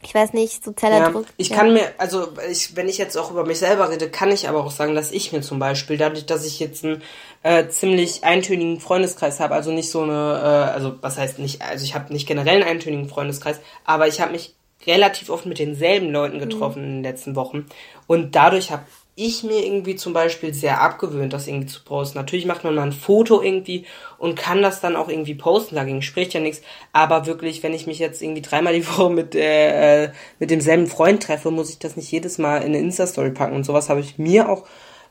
ich 0.06 0.14
weiß 0.14 0.34
nicht, 0.34 0.64
sozialer 0.64 0.98
ja, 0.98 1.10
Druck. 1.10 1.26
Ich 1.38 1.50
ja. 1.50 1.58
kann 1.58 1.74
mir, 1.74 1.92
also 1.98 2.28
ich, 2.50 2.76
wenn 2.76 2.88
ich 2.88 2.98
jetzt 2.98 3.18
auch 3.18 3.32
über 3.32 3.46
mich 3.46 3.60
selber 3.60 3.90
rede, 3.90 4.10
kann 4.10 4.32
ich 4.32 4.48
aber 4.48 4.64
auch 4.64 4.72
sagen, 4.72 4.96
dass 4.96 5.12
ich 5.12 5.32
mir 5.32 5.42
zum 5.42 5.60
Beispiel, 5.60 5.98
dadurch, 5.98 6.26
dass 6.26 6.46
ich 6.46 6.60
jetzt 6.60 6.86
einen 6.86 7.02
äh, 7.44 7.68
ziemlich 7.70 8.24
eintönigen 8.24 8.80
Freundeskreis 8.80 9.40
habe, 9.40 9.56
also 9.56 9.72
nicht 9.72 9.90
so 9.90 10.04
eine, 10.04 10.14
äh, 10.14 10.74
also 10.74 10.96
was 11.02 11.18
heißt 11.18 11.40
nicht, 11.40 11.62
also 11.62 11.84
ich 11.84 11.96
habe 11.96 12.14
nicht 12.14 12.28
generell 12.28 12.62
einen 12.62 12.70
eintönigen 12.70 13.10
Freundeskreis, 13.10 13.60
aber 13.84 14.08
ich 14.08 14.22
habe 14.22 14.32
mich 14.32 14.56
relativ 14.86 15.30
oft 15.30 15.46
mit 15.46 15.60
denselben 15.60 16.12
Leuten 16.12 16.40
getroffen 16.40 16.82
mhm. 16.82 16.88
in 16.88 16.94
den 16.98 17.04
letzten 17.04 17.36
Wochen 17.36 17.66
und 18.08 18.36
dadurch 18.36 18.72
habe 18.72 18.84
ich 19.16 19.44
mir 19.44 19.66
irgendwie 19.66 19.96
zum 19.96 20.12
Beispiel 20.12 20.54
sehr 20.54 20.82
abgewöhnt, 20.82 21.32
das 21.32 21.48
irgendwie 21.48 21.68
zu 21.68 21.84
posten. 21.84 22.18
Natürlich 22.18 22.46
macht 22.46 22.66
man 22.66 22.76
mal 22.76 22.84
ein 22.84 22.92
Foto 22.92 23.42
irgendwie 23.42 23.86
und 24.18 24.36
kann 24.36 24.62
das 24.62 24.82
dann 24.82 24.98
auch 24.98 25.08
irgendwie 25.08 25.36
posten, 25.36 25.76
dagegen 25.76 26.02
spricht 26.02 26.34
ja 26.34 26.42
nichts. 26.42 26.62
Aber 26.92 27.26
wirklich, 27.26 27.64
wenn 27.64 27.74
ich 27.74 27.88
mich 27.88 28.00
jetzt 28.00 28.22
irgendwie 28.22 28.42
dreimal 28.42 28.74
die 28.74 28.88
Woche 28.90 29.10
mit, 29.10 29.34
äh, 29.34 30.12
mit 30.40 30.52
demselben 30.52 30.88
Freund 30.88 31.24
treffe, 31.24 31.50
muss 31.50 31.70
ich 31.70 31.80
das 31.80 31.96
nicht 31.96 32.12
jedes 32.12 32.38
Mal 32.38 32.58
in 32.58 32.68
eine 32.68 32.80
Insta-Story 32.80 33.32
packen. 33.32 33.56
Und 33.56 33.64
sowas 33.64 33.90
habe 33.90 34.02
ich 34.02 34.18
mir 34.18 34.50
auch 34.50 34.66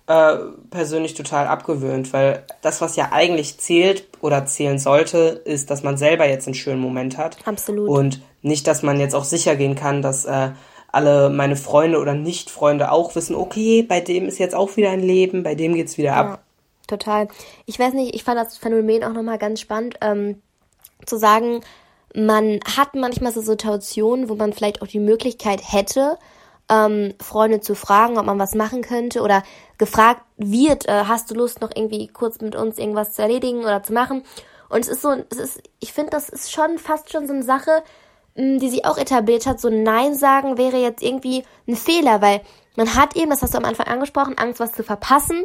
äh, 0.06 0.36
persönlich 0.68 1.14
total 1.14 1.46
abgewöhnt, 1.46 2.12
weil 2.12 2.44
das, 2.60 2.82
was 2.82 2.96
ja 2.96 3.08
eigentlich 3.12 3.56
zählt 3.56 4.06
oder 4.20 4.44
zählen 4.44 4.78
sollte, 4.78 5.40
ist, 5.46 5.70
dass 5.70 5.82
man 5.82 5.96
selber 5.96 6.28
jetzt 6.28 6.46
einen 6.46 6.54
schönen 6.54 6.80
Moment 6.80 7.16
hat. 7.16 7.38
Absolut. 7.46 7.88
Und 7.88 8.20
nicht, 8.42 8.66
dass 8.66 8.82
man 8.82 9.00
jetzt 9.00 9.14
auch 9.14 9.24
sicher 9.24 9.56
gehen 9.56 9.76
kann, 9.76 10.02
dass 10.02 10.26
äh, 10.26 10.50
alle 10.94 11.30
meine 11.30 11.56
Freunde 11.56 11.98
oder 11.98 12.14
Nicht-Freunde 12.14 12.90
auch 12.90 13.14
wissen, 13.14 13.36
okay, 13.36 13.82
bei 13.82 14.00
dem 14.00 14.26
ist 14.26 14.38
jetzt 14.38 14.54
auch 14.54 14.76
wieder 14.76 14.90
ein 14.90 15.02
Leben, 15.02 15.42
bei 15.42 15.54
dem 15.54 15.74
geht's 15.74 15.98
wieder 15.98 16.14
ab. 16.14 16.26
Ja, 16.26 16.38
total. 16.86 17.28
Ich 17.66 17.78
weiß 17.78 17.94
nicht, 17.94 18.14
ich 18.14 18.24
fand 18.24 18.38
das 18.38 18.56
Phänomen 18.56 19.04
auch 19.04 19.12
nochmal 19.12 19.38
ganz 19.38 19.60
spannend, 19.60 19.96
ähm, 20.00 20.40
zu 21.04 21.18
sagen, 21.18 21.60
man 22.14 22.60
hat 22.76 22.94
manchmal 22.94 23.32
so 23.32 23.40
Situationen, 23.40 24.28
wo 24.28 24.34
man 24.34 24.52
vielleicht 24.52 24.82
auch 24.82 24.86
die 24.86 25.00
Möglichkeit 25.00 25.60
hätte, 25.64 26.16
ähm, 26.70 27.14
Freunde 27.20 27.60
zu 27.60 27.74
fragen, 27.74 28.18
ob 28.18 28.24
man 28.24 28.38
was 28.38 28.54
machen 28.54 28.82
könnte 28.82 29.20
oder 29.20 29.42
gefragt 29.78 30.22
wird, 30.36 30.88
äh, 30.88 31.04
hast 31.06 31.30
du 31.30 31.34
Lust 31.34 31.60
noch 31.60 31.70
irgendwie 31.74 32.08
kurz 32.08 32.40
mit 32.40 32.54
uns 32.56 32.78
irgendwas 32.78 33.14
zu 33.14 33.22
erledigen 33.22 33.60
oder 33.60 33.82
zu 33.82 33.92
machen? 33.92 34.22
Und 34.68 34.80
es 34.80 34.88
ist 34.88 35.02
so, 35.02 35.14
es 35.30 35.38
ist, 35.38 35.62
ich 35.80 35.92
finde, 35.92 36.10
das 36.10 36.28
ist 36.28 36.52
schon 36.52 36.78
fast 36.78 37.12
schon 37.12 37.26
so 37.26 37.32
eine 37.32 37.42
Sache, 37.42 37.82
die 38.36 38.68
sie 38.68 38.84
auch 38.84 38.98
etabliert 38.98 39.46
hat, 39.46 39.60
so 39.60 39.70
Nein 39.70 40.14
sagen 40.14 40.58
wäre 40.58 40.78
jetzt 40.78 41.02
irgendwie 41.02 41.44
ein 41.68 41.76
Fehler, 41.76 42.20
weil 42.20 42.40
man 42.76 42.94
hat 42.94 43.16
eben, 43.16 43.30
das 43.30 43.42
hast 43.42 43.54
du 43.54 43.58
am 43.58 43.64
Anfang 43.64 43.86
angesprochen, 43.86 44.38
Angst, 44.38 44.60
was 44.60 44.72
zu 44.72 44.82
verpassen, 44.82 45.44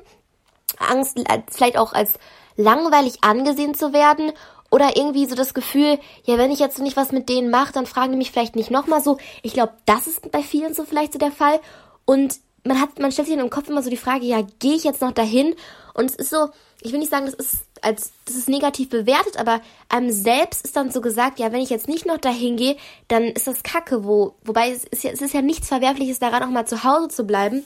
Angst, 0.80 1.20
vielleicht 1.52 1.78
auch 1.78 1.94
als 1.94 2.16
langweilig 2.56 3.24
angesehen 3.24 3.76
zu 3.76 3.94
werden 3.94 4.32
oder 4.72 4.96
irgendwie 4.96 5.26
so 5.26 5.36
das 5.36 5.54
Gefühl, 5.54 6.00
ja, 6.26 6.38
wenn 6.38 6.52
ich 6.52 6.60
jetzt 6.60 6.80
nicht 6.80 6.98
was 6.98 7.12
mit 7.12 7.30
denen 7.30 7.50
mache, 7.50 7.74
dann 7.74 7.86
fragen 7.86 8.12
die 8.12 8.18
mich 8.18 8.32
vielleicht 8.32 8.56
nicht 8.56 8.72
nochmal 8.72 9.02
so. 9.02 9.18
Ich 9.42 9.54
glaube, 9.54 9.74
das 9.86 10.08
ist 10.08 10.32
bei 10.32 10.42
vielen 10.42 10.74
so 10.74 10.84
vielleicht 10.84 11.14
so 11.14 11.20
der 11.20 11.32
Fall. 11.32 11.60
Und 12.06 12.40
man 12.64 12.80
hat, 12.80 13.00
man 13.00 13.12
stellt 13.12 13.28
sich 13.28 13.36
in 13.36 13.44
im 13.44 13.50
Kopf 13.50 13.70
immer 13.70 13.82
so 13.82 13.90
die 13.90 13.98
Frage, 13.98 14.26
ja, 14.26 14.42
gehe 14.60 14.76
ich 14.76 14.84
jetzt 14.84 15.02
noch 15.02 15.12
dahin? 15.12 15.56
Und 15.94 16.06
es 16.06 16.16
ist 16.16 16.30
so, 16.30 16.50
ich 16.82 16.92
will 16.92 17.00
nicht 17.00 17.12
sagen, 17.12 17.26
das 17.26 17.36
ist 17.36 17.64
als 17.82 18.12
das 18.26 18.36
ist 18.36 18.50
negativ 18.50 18.90
bewertet, 18.90 19.38
aber 19.38 19.62
einem 19.90 20.12
selbst 20.12 20.66
ist 20.66 20.76
dann 20.76 20.92
so 20.92 21.02
gesagt, 21.02 21.40
ja, 21.40 21.52
wenn 21.52 21.62
ich 21.62 21.70
jetzt 21.70 21.88
nicht 21.88 22.06
noch 22.06 22.18
dahin 22.18 22.58
gehe, 22.58 22.76
dann 23.08 23.24
ist 23.24 23.48
das 23.48 23.64
Kacke, 23.64 24.04
wo 24.06 24.36
wobei 24.44 24.72
es 24.72 24.84
ist 24.86 25.04
ja 25.04 25.12
es 25.12 25.22
ist 25.22 25.34
ja 25.34 25.42
nichts 25.42 25.68
Verwerfliches 25.68 26.20
daran, 26.20 26.44
auch 26.44 26.50
mal 26.50 26.66
zu 26.66 26.84
Hause 26.84 27.10
zu 27.10 27.24
bleiben. 27.26 27.66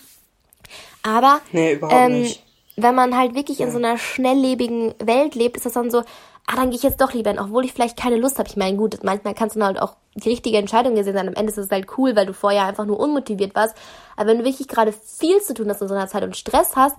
Aber 1.04 1.42
nee, 1.52 1.80
ähm, 1.90 2.32
wenn 2.76 2.96
man 2.96 3.18
halt 3.18 3.36
wirklich 3.36 3.60
ja. 3.60 3.68
in 3.68 3.72
so 3.72 3.78
einer 3.78 3.98
schnelllebigen 3.98 4.94
Welt 5.04 5.36
lebt, 5.36 5.58
ist 5.58 5.66
das 5.66 5.74
dann 5.74 5.92
so, 5.92 6.00
ah, 6.00 6.56
dann 6.56 6.70
gehe 6.70 6.78
ich 6.78 6.84
jetzt 6.84 7.02
doch 7.02 7.14
lieber 7.14 7.30
hin, 7.30 7.40
obwohl 7.40 7.66
ich 7.66 7.74
vielleicht 7.74 7.98
keine 7.98 8.18
Lust 8.18 8.40
habe. 8.40 8.50
Ich 8.50 8.58
meine, 8.58 8.78
gut, 8.78 9.00
manchmal 9.04 9.34
kannst 9.34 9.56
du 9.56 9.64
halt 9.64 9.82
auch 9.82 9.96
die 10.16 10.30
richtige 10.30 10.58
Entscheidung 10.58 10.96
gesehen 10.96 11.14
sein. 11.14 11.28
Am 11.28 11.34
Ende 11.34 11.52
ist 11.52 11.58
es 11.58 11.70
halt 11.70 11.88
cool, 11.98 12.16
weil 12.16 12.26
du 12.26 12.34
vorher 12.34 12.66
einfach 12.66 12.86
nur 12.86 13.00
unmotiviert 13.00 13.56
warst. 13.56 13.76
Aber 14.16 14.30
wenn 14.30 14.40
du 14.40 14.46
wirklich 14.46 14.68
gerade 14.68 14.94
viel 14.94 15.42
zu 15.42 15.54
tun 15.54 15.70
hast 15.70 15.82
in 15.82 15.88
so 15.88 15.94
einer 15.94 16.08
Zeit 16.08 16.24
und 16.24 16.38
Stress 16.38 16.76
hast 16.76 16.96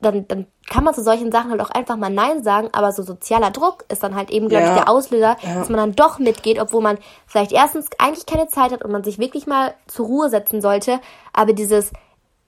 dann, 0.00 0.26
dann 0.28 0.46
kann 0.68 0.84
man 0.84 0.94
zu 0.94 1.02
solchen 1.02 1.30
Sachen 1.30 1.50
halt 1.50 1.60
auch 1.60 1.70
einfach 1.70 1.96
mal 1.96 2.10
Nein 2.10 2.42
sagen, 2.42 2.68
aber 2.72 2.92
so 2.92 3.02
sozialer 3.02 3.50
Druck 3.50 3.84
ist 3.88 4.02
dann 4.02 4.14
halt 4.14 4.30
eben, 4.30 4.48
glaube 4.48 4.64
ja. 4.64 4.70
ich, 4.70 4.78
der 4.78 4.88
Auslöser, 4.88 5.36
ja. 5.42 5.54
dass 5.54 5.68
man 5.68 5.78
dann 5.78 5.96
doch 5.96 6.18
mitgeht, 6.18 6.58
obwohl 6.58 6.82
man 6.82 6.98
vielleicht 7.26 7.52
erstens 7.52 7.86
eigentlich 7.98 8.26
keine 8.26 8.48
Zeit 8.48 8.72
hat 8.72 8.84
und 8.84 8.90
man 8.90 9.04
sich 9.04 9.18
wirklich 9.18 9.46
mal 9.46 9.74
zur 9.86 10.06
Ruhe 10.06 10.30
setzen 10.30 10.60
sollte, 10.60 11.00
aber 11.32 11.52
dieses, 11.52 11.90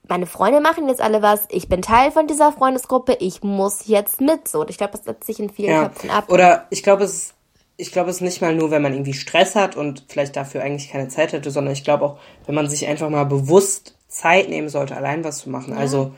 meine 0.07 0.25
Freunde 0.25 0.61
machen 0.61 0.87
jetzt 0.87 1.01
alle 1.01 1.21
was, 1.21 1.45
ich 1.49 1.69
bin 1.69 1.81
Teil 1.81 2.11
von 2.11 2.27
dieser 2.27 2.51
Freundesgruppe, 2.51 3.17
ich 3.19 3.43
muss 3.43 3.87
jetzt 3.87 4.19
mit, 4.19 4.47
so. 4.47 4.61
Und 4.61 4.69
ich 4.69 4.77
glaube, 4.77 4.93
das 4.93 5.05
setzt 5.05 5.25
sich 5.25 5.39
in 5.39 5.49
vielen 5.49 5.71
ja. 5.71 5.83
Köpfen 5.83 6.09
ab. 6.09 6.29
Oder 6.29 6.65
ich 6.69 6.83
glaube, 6.83 7.03
es 7.03 7.13
ist 7.13 7.33
ich 7.75 7.91
glaube, 7.91 8.09
es 8.11 8.17
ist 8.17 8.21
nicht 8.21 8.41
mal 8.41 8.55
nur, 8.55 8.71
wenn 8.71 8.81
man 8.81 8.93
irgendwie 8.93 9.13
Stress 9.13 9.55
hat 9.55 9.75
und 9.75 10.05
vielleicht 10.07 10.35
dafür 10.35 10.61
eigentlich 10.61 10.91
keine 10.91 11.07
Zeit 11.07 11.33
hätte, 11.33 11.49
sondern 11.49 11.73
ich 11.73 11.83
glaube 11.83 12.05
auch, 12.05 12.19
wenn 12.45 12.53
man 12.53 12.69
sich 12.69 12.87
einfach 12.87 13.09
mal 13.09 13.23
bewusst 13.23 13.97
Zeit 14.07 14.47
nehmen 14.47 14.69
sollte, 14.69 14.95
allein 14.95 15.23
was 15.23 15.39
zu 15.39 15.49
machen. 15.49 15.73
Ja. 15.73 15.79
Also 15.79 16.13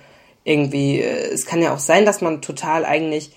irgendwie, 0.46 1.02
äh, 1.02 1.34
es 1.34 1.46
kann 1.46 1.62
ja 1.62 1.74
auch 1.74 1.80
sein, 1.80 2.06
dass 2.06 2.22
man 2.22 2.42
total 2.42 2.86
eigentlich 2.86 3.32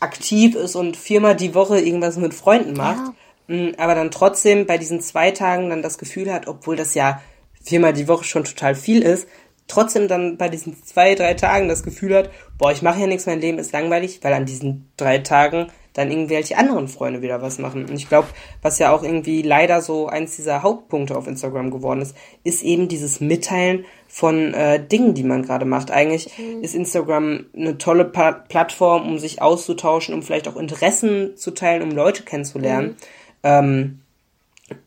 aktiv 0.00 0.54
ist 0.56 0.76
und 0.76 0.96
viermal 0.96 1.36
die 1.36 1.54
Woche 1.54 1.80
irgendwas 1.80 2.16
mit 2.16 2.34
Freunden 2.34 2.74
macht, 2.74 3.14
ja. 3.48 3.56
Mm, 3.56 3.74
aber 3.78 3.94
dann 3.94 4.10
trotzdem 4.10 4.66
bei 4.66 4.76
diesen 4.76 5.00
zwei 5.00 5.30
Tagen 5.30 5.70
dann 5.70 5.80
das 5.82 5.96
Gefühl 5.96 6.32
hat, 6.32 6.46
obwohl 6.46 6.76
das 6.76 6.94
ja 6.94 7.22
viermal 7.62 7.92
die 7.92 8.08
Woche 8.08 8.24
schon 8.24 8.44
total 8.44 8.74
viel 8.74 9.02
ist, 9.02 9.26
trotzdem 9.68 10.08
dann 10.08 10.36
bei 10.36 10.48
diesen 10.48 10.82
zwei, 10.84 11.14
drei 11.14 11.34
Tagen 11.34 11.68
das 11.68 11.82
Gefühl 11.82 12.14
hat, 12.14 12.30
boah, 12.58 12.72
ich 12.72 12.82
mache 12.82 13.00
ja 13.00 13.06
nichts, 13.06 13.26
mein 13.26 13.40
Leben 13.40 13.58
ist 13.58 13.72
langweilig, 13.72 14.20
weil 14.22 14.34
an 14.34 14.44
diesen 14.44 14.90
drei 14.96 15.18
Tagen 15.18 15.68
dann 15.92 16.10
irgendwelche 16.10 16.56
anderen 16.56 16.88
Freunde 16.88 17.22
wieder 17.22 17.42
was 17.42 17.58
machen. 17.58 17.86
Und 17.86 17.94
ich 17.94 18.08
glaube, 18.08 18.28
was 18.62 18.78
ja 18.78 18.92
auch 18.92 19.02
irgendwie 19.02 19.42
leider 19.42 19.82
so 19.82 20.06
eins 20.06 20.36
dieser 20.36 20.62
Hauptpunkte 20.62 21.16
auf 21.16 21.26
Instagram 21.26 21.70
geworden 21.70 22.00
ist, 22.00 22.16
ist 22.44 22.62
eben 22.62 22.88
dieses 22.88 23.20
Mitteilen 23.20 23.84
von 24.08 24.54
äh, 24.54 24.84
Dingen, 24.84 25.14
die 25.14 25.24
man 25.24 25.42
gerade 25.42 25.64
macht. 25.64 25.90
Eigentlich 25.90 26.30
mhm. 26.38 26.62
ist 26.62 26.74
Instagram 26.74 27.46
eine 27.56 27.78
tolle 27.78 28.04
pa 28.04 28.32
Plattform, 28.32 29.06
um 29.06 29.18
sich 29.18 29.42
auszutauschen, 29.42 30.14
um 30.14 30.22
vielleicht 30.22 30.48
auch 30.48 30.56
Interessen 30.56 31.36
zu 31.36 31.52
teilen, 31.52 31.82
um 31.82 31.90
Leute 31.90 32.22
kennenzulernen. 32.22 32.88
Mhm. 32.88 32.96
Ähm, 33.44 34.01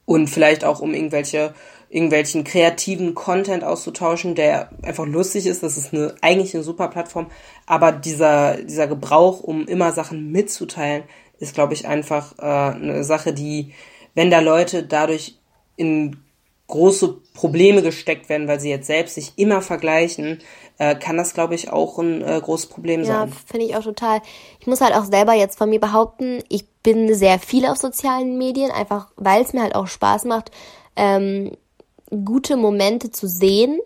und 0.06 0.28
vielleicht 0.28 0.66
auch 0.66 0.80
um 0.80 0.94
irgendwelche 0.94 1.54
irgendwelchen 1.90 2.44
kreativen 2.44 3.16
Content 3.16 3.64
auszutauschen, 3.64 4.36
der 4.36 4.70
einfach 4.84 5.06
lustig 5.06 5.46
ist. 5.46 5.64
Das 5.64 5.78
ist 5.78 5.94
eine, 5.94 6.16
eigentlich 6.22 6.54
eine 6.54 6.64
super 6.64 6.90
Plattform. 6.90 7.28
Aber 7.68 7.92
dieser, 7.92 8.58
dieser 8.58 8.88
Gebrauch, 8.88 9.42
um 9.42 9.66
immer 9.68 9.92
Sachen 9.94 10.32
mitzuteilen, 10.32 11.04
ist, 11.40 11.54
glaube 11.54 11.74
ich, 11.74 11.88
einfach 11.88 12.38
äh, 12.40 12.76
eine 12.76 13.04
Sache, 13.04 13.34
die, 13.34 13.74
wenn 14.14 14.32
da 14.32 14.40
Leute 14.40 14.84
dadurch 14.84 15.38
in 15.78 16.18
große 16.68 17.18
Probleme 17.34 17.82
gesteckt 17.82 18.28
werden, 18.28 18.48
weil 18.48 18.60
sie 18.60 18.70
jetzt 18.70 18.88
selbst 18.88 19.16
sich 19.16 19.34
immer 19.36 19.62
vergleichen, 19.62 20.40
äh, 20.78 20.96
kann 20.96 21.18
das, 21.18 21.34
glaube 21.34 21.56
ich, 21.56 21.70
auch 21.70 22.00
ein 22.00 22.22
äh, 22.22 22.42
großes 22.42 22.68
Problem 22.68 23.02
ja, 23.02 23.06
sein. 23.06 23.30
Ja, 23.30 23.36
finde 23.46 23.66
ich 23.66 23.76
auch 23.76 23.84
total. 23.84 24.22
Ich 24.60 24.68
muss 24.68 24.82
halt 24.82 24.96
auch 24.96 25.06
selber 25.06 25.34
jetzt 25.34 25.58
von 25.58 25.70
mir 25.70 25.80
behaupten, 25.80 26.44
ich 26.50 26.68
bin 26.84 27.14
sehr 27.14 27.40
viel 27.40 27.66
auf 27.66 27.78
sozialen 27.78 28.38
Medien, 28.38 28.72
einfach 28.72 29.10
weil 29.16 29.44
es 29.44 29.54
mir 29.54 29.62
halt 29.62 29.76
auch 29.76 29.88
Spaß 29.88 30.26
macht, 30.26 30.52
ähm, 30.96 31.52
gute 32.10 32.58
Momente 32.58 33.12
zu 33.12 33.28
sehen. 33.28 33.80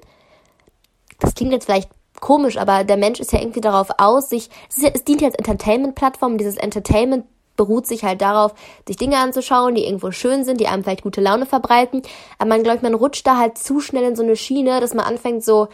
Das 1.19 1.35
klingt 1.35 1.51
jetzt 1.51 1.65
vielleicht 1.65 1.89
komisch, 2.19 2.57
aber 2.57 2.83
der 2.83 2.97
Mensch 2.97 3.19
ist 3.19 3.33
ja 3.33 3.39
irgendwie 3.39 3.61
darauf 3.61 3.89
aus, 3.97 4.29
sich, 4.29 4.49
es, 4.69 5.03
dient 5.03 5.21
ja 5.21 5.27
als 5.27 5.37
Entertainment-Plattform, 5.37 6.37
dieses 6.37 6.57
Entertainment 6.57 7.25
beruht 7.59 7.85
sich 7.85 8.05
halt 8.05 8.21
darauf, 8.21 8.53
sich 8.87 8.95
Dinge 8.95 9.17
anzuschauen, 9.17 9.75
die 9.75 9.83
irgendwo 9.83 10.11
schön 10.11 10.45
sind, 10.45 10.61
die 10.61 10.67
einem 10.67 10.81
vielleicht 10.81 11.03
gute 11.03 11.19
Laune 11.19 11.45
verbreiten. 11.45 12.01
Aber 12.37 12.47
man 12.47 12.63
glaubt, 12.63 12.83
man 12.83 12.93
rutscht 12.93 13.27
da 13.27 13.37
halt 13.37 13.57
zu 13.57 13.81
schnell 13.81 14.05
in 14.05 14.15
so 14.15 14.23
eine 14.23 14.37
Schiene, 14.37 14.79
dass 14.79 14.93
man 14.93 15.05
anfängt 15.05 15.43
so, 15.43 15.67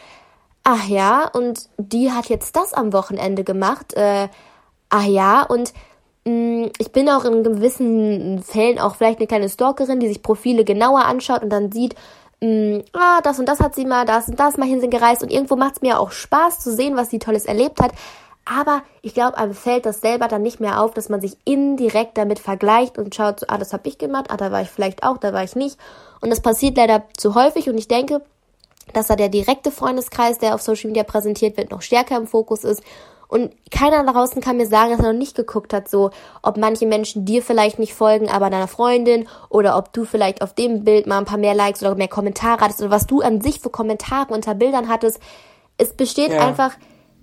ach 0.63 0.87
ja, 0.87 1.29
und 1.31 1.69
die 1.77 2.11
hat 2.11 2.25
jetzt 2.25 2.55
das 2.55 2.73
am 2.73 2.91
Wochenende 2.91 3.43
gemacht, 3.43 3.93
äh, 3.93 4.29
ach 4.89 5.05
ja, 5.05 5.43
und 5.43 5.73
mh, 6.25 6.31
mm, 6.33 6.71
ich 6.79 6.91
bin 6.91 7.07
auch 7.07 7.23
in 7.23 7.43
gewissen 7.43 8.41
Fällen 8.41 8.79
auch 8.79 8.95
vielleicht 8.95 9.19
eine 9.19 9.27
kleine 9.27 9.47
Stalkerin, 9.47 9.99
die 9.99 10.07
sich 10.07 10.23
Profile 10.23 10.65
genauer 10.65 11.05
anschaut 11.05 11.43
und 11.43 11.51
dann 11.51 11.71
sieht, 11.71 11.93
mh, 12.41 12.81
ah, 12.93 13.21
das 13.21 13.37
und 13.37 13.47
das 13.47 13.59
hat 13.59 13.75
sie 13.75 13.85
mal, 13.85 14.05
das 14.05 14.27
und 14.27 14.39
das 14.39 14.57
mal 14.57 14.67
hin 14.67 14.89
gereist 14.89 15.21
und 15.21 15.31
irgendwo 15.31 15.55
macht 15.55 15.75
es 15.75 15.81
mir 15.83 15.99
auch 15.99 16.11
Spaß 16.11 16.61
zu 16.61 16.73
sehen, 16.73 16.95
was 16.95 17.11
sie 17.11 17.19
Tolles 17.19 17.45
erlebt 17.45 17.79
hat. 17.79 17.91
Aber 18.45 18.83
ich 19.01 19.15
glaube, 19.15 19.37
einem 19.37 19.55
fällt 19.55 19.87
das 19.87 20.01
selber 20.01 20.27
dann 20.27 20.43
nicht 20.43 20.59
mehr 20.59 20.79
auf, 20.81 20.93
dass 20.93 21.09
man 21.09 21.19
sich 21.19 21.35
indirekt 21.45 22.15
damit 22.17 22.37
vergleicht 22.37 22.99
und 22.99 23.15
schaut, 23.15 23.39
so, 23.39 23.47
ah, 23.49 23.57
das 23.57 23.73
habe 23.73 23.89
ich 23.89 23.97
gemacht, 23.97 24.27
ah, 24.29 24.37
da 24.37 24.51
war 24.51 24.61
ich 24.61 24.69
vielleicht 24.69 25.03
auch, 25.03 25.17
da 25.17 25.33
war 25.33 25.43
ich 25.43 25.55
nicht. 25.55 25.79
Und 26.21 26.29
das 26.29 26.41
passiert 26.41 26.77
leider 26.77 27.03
zu 27.17 27.33
häufig 27.33 27.69
und 27.69 27.77
ich 27.77 27.87
denke, 27.87 28.21
dass 28.93 29.07
da 29.07 29.15
der 29.15 29.29
direkte 29.29 29.71
Freundeskreis, 29.71 30.37
der 30.37 30.53
auf 30.53 30.61
Social 30.61 30.89
Media 30.89 31.03
präsentiert 31.03 31.57
wird, 31.57 31.71
noch 31.71 31.81
stärker 31.81 32.17
im 32.17 32.27
Fokus 32.27 32.63
ist. 32.63 32.83
Und 33.27 33.51
keiner 33.71 34.03
da 34.03 34.13
draußen 34.13 34.39
kann 34.41 34.57
mir 34.57 34.67
sagen, 34.67 34.91
dass 34.91 34.99
er 34.99 35.11
noch 35.11 35.19
nicht 35.19 35.35
geguckt 35.35 35.73
hat, 35.73 35.89
so, 35.89 36.11
ob 36.43 36.57
manche 36.57 36.85
Menschen 36.85 37.25
dir 37.25 37.41
vielleicht 37.41 37.79
nicht 37.79 37.95
folgen, 37.95 38.29
aber 38.29 38.51
deiner 38.51 38.67
Freundin, 38.67 39.27
oder 39.49 39.75
ob 39.77 39.91
du 39.91 40.05
vielleicht 40.05 40.43
auf 40.43 40.53
dem 40.53 40.83
Bild 40.83 41.07
mal 41.07 41.17
ein 41.17 41.25
paar 41.25 41.39
mehr 41.39 41.55
Likes 41.55 41.81
oder 41.81 41.95
mehr 41.95 42.07
Kommentare 42.07 42.61
hattest, 42.61 42.81
oder 42.81 42.91
was 42.91 43.07
du 43.07 43.21
an 43.21 43.41
sich 43.41 43.59
für 43.59 43.71
Kommentare 43.71 44.31
unter 44.31 44.53
Bildern 44.53 44.87
hattest. 44.87 45.19
Es 45.77 45.93
besteht 45.93 46.31
ja. 46.31 46.47
einfach 46.47 46.75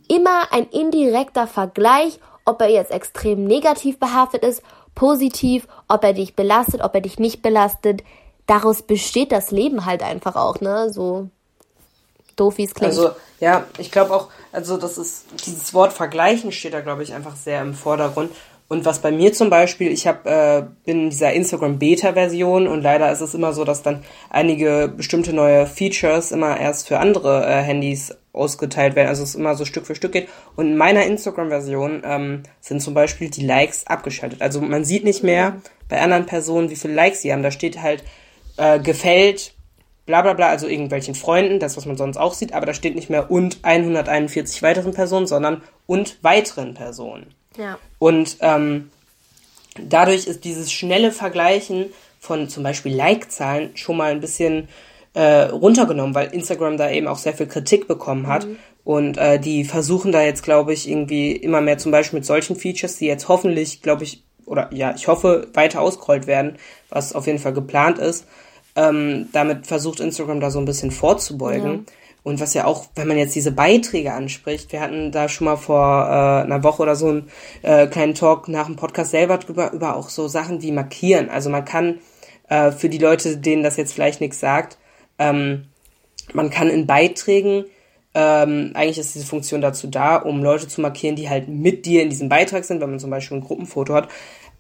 immer 0.08 0.52
ein 0.52 0.66
indirekter 0.68 1.46
Vergleich, 1.46 2.18
ob 2.44 2.60
er 2.60 2.68
jetzt 2.68 2.90
extrem 2.90 3.44
negativ 3.44 3.98
behaftet 3.98 4.42
ist, 4.42 4.62
positiv, 4.94 5.66
ob 5.88 6.04
er 6.04 6.12
dich 6.12 6.34
belastet, 6.34 6.82
ob 6.82 6.94
er 6.94 7.00
dich 7.00 7.18
nicht 7.18 7.42
belastet. 7.42 8.02
Daraus 8.46 8.82
besteht 8.82 9.32
das 9.32 9.50
Leben 9.50 9.86
halt 9.86 10.02
einfach 10.02 10.36
auch, 10.36 10.60
ne? 10.60 10.92
So 10.92 11.28
doof 12.36 12.58
wie 12.58 12.64
es 12.64 12.74
klingt. 12.74 12.92
Also, 12.92 13.10
ja, 13.40 13.64
ich 13.78 13.90
glaube 13.90 14.14
auch, 14.14 14.28
also 14.52 14.76
das 14.76 14.98
ist, 14.98 15.26
dieses 15.46 15.74
Wort 15.74 15.92
vergleichen 15.92 16.52
steht 16.52 16.74
da, 16.74 16.80
glaube 16.80 17.02
ich, 17.02 17.14
einfach 17.14 17.36
sehr 17.36 17.62
im 17.62 17.74
Vordergrund. 17.74 18.30
Und 18.68 18.86
was 18.86 19.00
bei 19.00 19.12
mir 19.12 19.34
zum 19.34 19.50
Beispiel, 19.50 19.92
ich 19.92 20.06
hab, 20.06 20.26
äh, 20.26 20.64
bin 20.86 21.02
in 21.02 21.10
dieser 21.10 21.32
Instagram 21.34 21.78
Beta-Version 21.78 22.66
und 22.66 22.80
leider 22.80 23.12
ist 23.12 23.20
es 23.20 23.34
immer 23.34 23.52
so, 23.52 23.64
dass 23.64 23.82
dann 23.82 24.02
einige 24.30 24.88
bestimmte 24.88 25.34
neue 25.34 25.66
Features 25.66 26.32
immer 26.32 26.58
erst 26.58 26.88
für 26.88 26.98
andere 26.98 27.44
äh, 27.44 27.60
Handys 27.60 28.16
ausgeteilt 28.32 28.96
werden, 28.96 29.08
also 29.08 29.22
es 29.22 29.34
immer 29.34 29.54
so 29.56 29.64
Stück 29.64 29.86
für 29.86 29.94
Stück 29.94 30.12
geht. 30.12 30.28
Und 30.56 30.68
in 30.68 30.76
meiner 30.76 31.04
Instagram-Version 31.04 32.02
ähm, 32.04 32.42
sind 32.60 32.80
zum 32.80 32.94
Beispiel 32.94 33.28
die 33.30 33.44
Likes 33.44 33.86
abgeschaltet. 33.86 34.40
Also 34.40 34.60
man 34.60 34.84
sieht 34.84 35.04
nicht 35.04 35.22
mehr 35.22 35.60
bei 35.88 36.00
anderen 36.00 36.26
Personen, 36.26 36.70
wie 36.70 36.76
viele 36.76 36.94
Likes 36.94 37.20
sie 37.22 37.32
haben. 37.32 37.42
Da 37.42 37.50
steht 37.50 37.82
halt 37.82 38.04
äh, 38.56 38.78
gefällt, 38.78 39.52
bla 40.06 40.22
bla 40.22 40.32
bla, 40.32 40.48
also 40.48 40.66
irgendwelchen 40.66 41.14
Freunden, 41.14 41.60
das, 41.60 41.76
was 41.76 41.84
man 41.84 41.96
sonst 41.96 42.16
auch 42.16 42.34
sieht, 42.34 42.54
aber 42.54 42.66
da 42.66 42.74
steht 42.74 42.94
nicht 42.94 43.10
mehr 43.10 43.30
und 43.30 43.58
141 43.62 44.62
weiteren 44.62 44.94
Personen, 44.94 45.26
sondern 45.26 45.62
und 45.86 46.22
weiteren 46.22 46.74
Personen. 46.74 47.34
Ja. 47.58 47.78
Und 47.98 48.38
ähm, 48.40 48.90
dadurch 49.78 50.26
ist 50.26 50.44
dieses 50.44 50.72
schnelle 50.72 51.12
Vergleichen 51.12 51.86
von 52.18 52.48
zum 52.48 52.62
Beispiel 52.62 52.94
Like-Zahlen 52.94 53.76
schon 53.76 53.96
mal 53.96 54.10
ein 54.10 54.20
bisschen 54.20 54.68
äh, 55.14 55.42
runtergenommen, 55.44 56.14
weil 56.14 56.32
Instagram 56.32 56.76
da 56.76 56.90
eben 56.90 57.06
auch 57.06 57.18
sehr 57.18 57.34
viel 57.34 57.46
Kritik 57.46 57.88
bekommen 57.88 58.26
hat. 58.26 58.46
Mhm. 58.46 58.56
Und 58.84 59.18
äh, 59.18 59.38
die 59.38 59.64
versuchen 59.64 60.10
da 60.10 60.22
jetzt, 60.22 60.42
glaube 60.42 60.72
ich, 60.72 60.88
irgendwie 60.88 61.32
immer 61.32 61.60
mehr 61.60 61.78
zum 61.78 61.92
Beispiel 61.92 62.18
mit 62.18 62.26
solchen 62.26 62.56
Features, 62.56 62.96
die 62.96 63.06
jetzt 63.06 63.28
hoffentlich, 63.28 63.82
glaube 63.82 64.04
ich, 64.04 64.24
oder 64.44 64.70
ja, 64.72 64.94
ich 64.96 65.06
hoffe, 65.06 65.48
weiter 65.54 65.80
ausgerollt 65.80 66.26
werden, 66.26 66.56
was 66.88 67.14
auf 67.14 67.26
jeden 67.26 67.38
Fall 67.38 67.52
geplant 67.52 67.98
ist. 67.98 68.26
Ähm, 68.74 69.28
damit 69.32 69.66
versucht 69.66 70.00
Instagram 70.00 70.40
da 70.40 70.50
so 70.50 70.58
ein 70.58 70.64
bisschen 70.64 70.90
vorzubeugen. 70.90 71.72
Ja. 71.72 71.92
Und 72.24 72.40
was 72.40 72.54
ja 72.54 72.64
auch, 72.64 72.86
wenn 72.94 73.08
man 73.08 73.18
jetzt 73.18 73.34
diese 73.34 73.52
Beiträge 73.52 74.12
anspricht, 74.12 74.72
wir 74.72 74.80
hatten 74.80 75.10
da 75.10 75.28
schon 75.28 75.44
mal 75.44 75.56
vor 75.56 76.04
äh, 76.06 76.44
einer 76.44 76.62
Woche 76.62 76.82
oder 76.82 76.94
so 76.94 77.08
einen 77.08 77.30
äh, 77.62 77.86
kleinen 77.88 78.14
Talk 78.14 78.48
nach 78.48 78.66
dem 78.66 78.76
Podcast 78.76 79.10
selber 79.10 79.38
drüber, 79.38 79.72
über 79.72 79.96
auch 79.96 80.08
so 80.08 80.28
Sachen 80.28 80.62
wie 80.62 80.70
markieren. 80.70 81.28
Also 81.30 81.50
man 81.50 81.64
kann 81.64 81.98
äh, 82.48 82.70
für 82.70 82.88
die 82.88 82.98
Leute, 82.98 83.36
denen 83.38 83.64
das 83.64 83.76
jetzt 83.76 83.92
vielleicht 83.92 84.20
nichts 84.20 84.38
sagt, 84.38 84.78
ähm, 85.22 85.64
man 86.32 86.50
kann 86.50 86.68
in 86.68 86.86
Beiträgen, 86.86 87.64
ähm, 88.14 88.72
eigentlich 88.74 88.98
ist 88.98 89.14
diese 89.14 89.26
Funktion 89.26 89.60
dazu 89.60 89.86
da, 89.86 90.16
um 90.16 90.42
Leute 90.42 90.68
zu 90.68 90.80
markieren, 90.80 91.16
die 91.16 91.30
halt 91.30 91.48
mit 91.48 91.86
dir 91.86 92.02
in 92.02 92.10
diesem 92.10 92.28
Beitrag 92.28 92.64
sind, 92.64 92.80
wenn 92.80 92.90
man 92.90 93.00
zum 93.00 93.10
Beispiel 93.10 93.38
ein 93.38 93.44
Gruppenfoto 93.44 93.94
hat. 93.94 94.08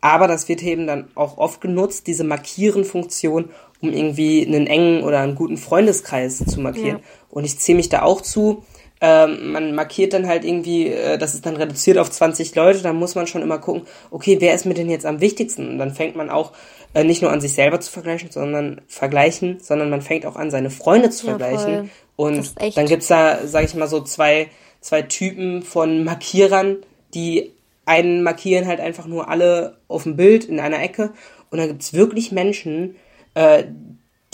Aber 0.00 0.26
das 0.26 0.48
wird 0.48 0.62
eben 0.62 0.86
dann 0.86 1.08
auch 1.14 1.38
oft 1.38 1.60
genutzt, 1.60 2.06
diese 2.06 2.24
Markieren-Funktion, 2.24 3.50
um 3.80 3.92
irgendwie 3.92 4.44
einen 4.44 4.66
engen 4.66 5.02
oder 5.04 5.20
einen 5.20 5.34
guten 5.34 5.56
Freundeskreis 5.56 6.38
zu 6.38 6.60
markieren. 6.60 6.98
Ja. 6.98 7.04
Und 7.30 7.44
ich 7.44 7.58
zähle 7.58 7.76
mich 7.76 7.88
da 7.88 8.02
auch 8.02 8.20
zu. 8.20 8.64
Ähm, 9.04 9.50
man 9.50 9.74
markiert 9.74 10.12
dann 10.12 10.28
halt 10.28 10.44
irgendwie, 10.44 10.86
äh, 10.86 11.18
das 11.18 11.34
ist 11.34 11.44
dann 11.44 11.56
reduziert 11.56 11.98
auf 11.98 12.08
20 12.08 12.54
Leute, 12.54 12.82
da 12.82 12.92
muss 12.92 13.16
man 13.16 13.26
schon 13.26 13.42
immer 13.42 13.58
gucken, 13.58 13.82
okay, 14.12 14.36
wer 14.38 14.54
ist 14.54 14.64
mir 14.64 14.74
denn 14.74 14.88
jetzt 14.88 15.04
am 15.04 15.20
wichtigsten? 15.20 15.68
Und 15.68 15.78
dann 15.78 15.92
fängt 15.92 16.14
man 16.14 16.30
auch 16.30 16.52
äh, 16.94 17.02
nicht 17.02 17.20
nur 17.20 17.32
an 17.32 17.40
sich 17.40 17.52
selber 17.52 17.80
zu 17.80 17.90
vergleichen, 17.90 18.30
sondern 18.30 18.80
vergleichen, 18.86 19.58
sondern 19.60 19.90
man 19.90 20.02
fängt 20.02 20.24
auch 20.24 20.36
an, 20.36 20.52
seine 20.52 20.70
Freunde 20.70 21.10
zu 21.10 21.26
ja, 21.26 21.36
vergleichen. 21.36 21.90
Voll. 22.14 22.36
Und 22.36 22.76
dann 22.76 22.86
gibt's 22.86 23.08
da, 23.08 23.44
sage 23.44 23.66
ich 23.66 23.74
mal, 23.74 23.88
so 23.88 24.02
zwei, 24.02 24.48
zwei 24.80 25.02
Typen 25.02 25.62
von 25.62 26.04
Markierern, 26.04 26.76
die 27.12 27.50
einen 27.86 28.22
markieren 28.22 28.68
halt 28.68 28.78
einfach 28.78 29.06
nur 29.06 29.28
alle 29.28 29.78
auf 29.88 30.04
dem 30.04 30.16
Bild 30.16 30.44
in 30.44 30.60
einer 30.60 30.80
Ecke. 30.80 31.10
Und 31.50 31.58
dann 31.58 31.68
gibt's 31.68 31.92
wirklich 31.92 32.30
Menschen, 32.30 32.94
äh, 33.34 33.64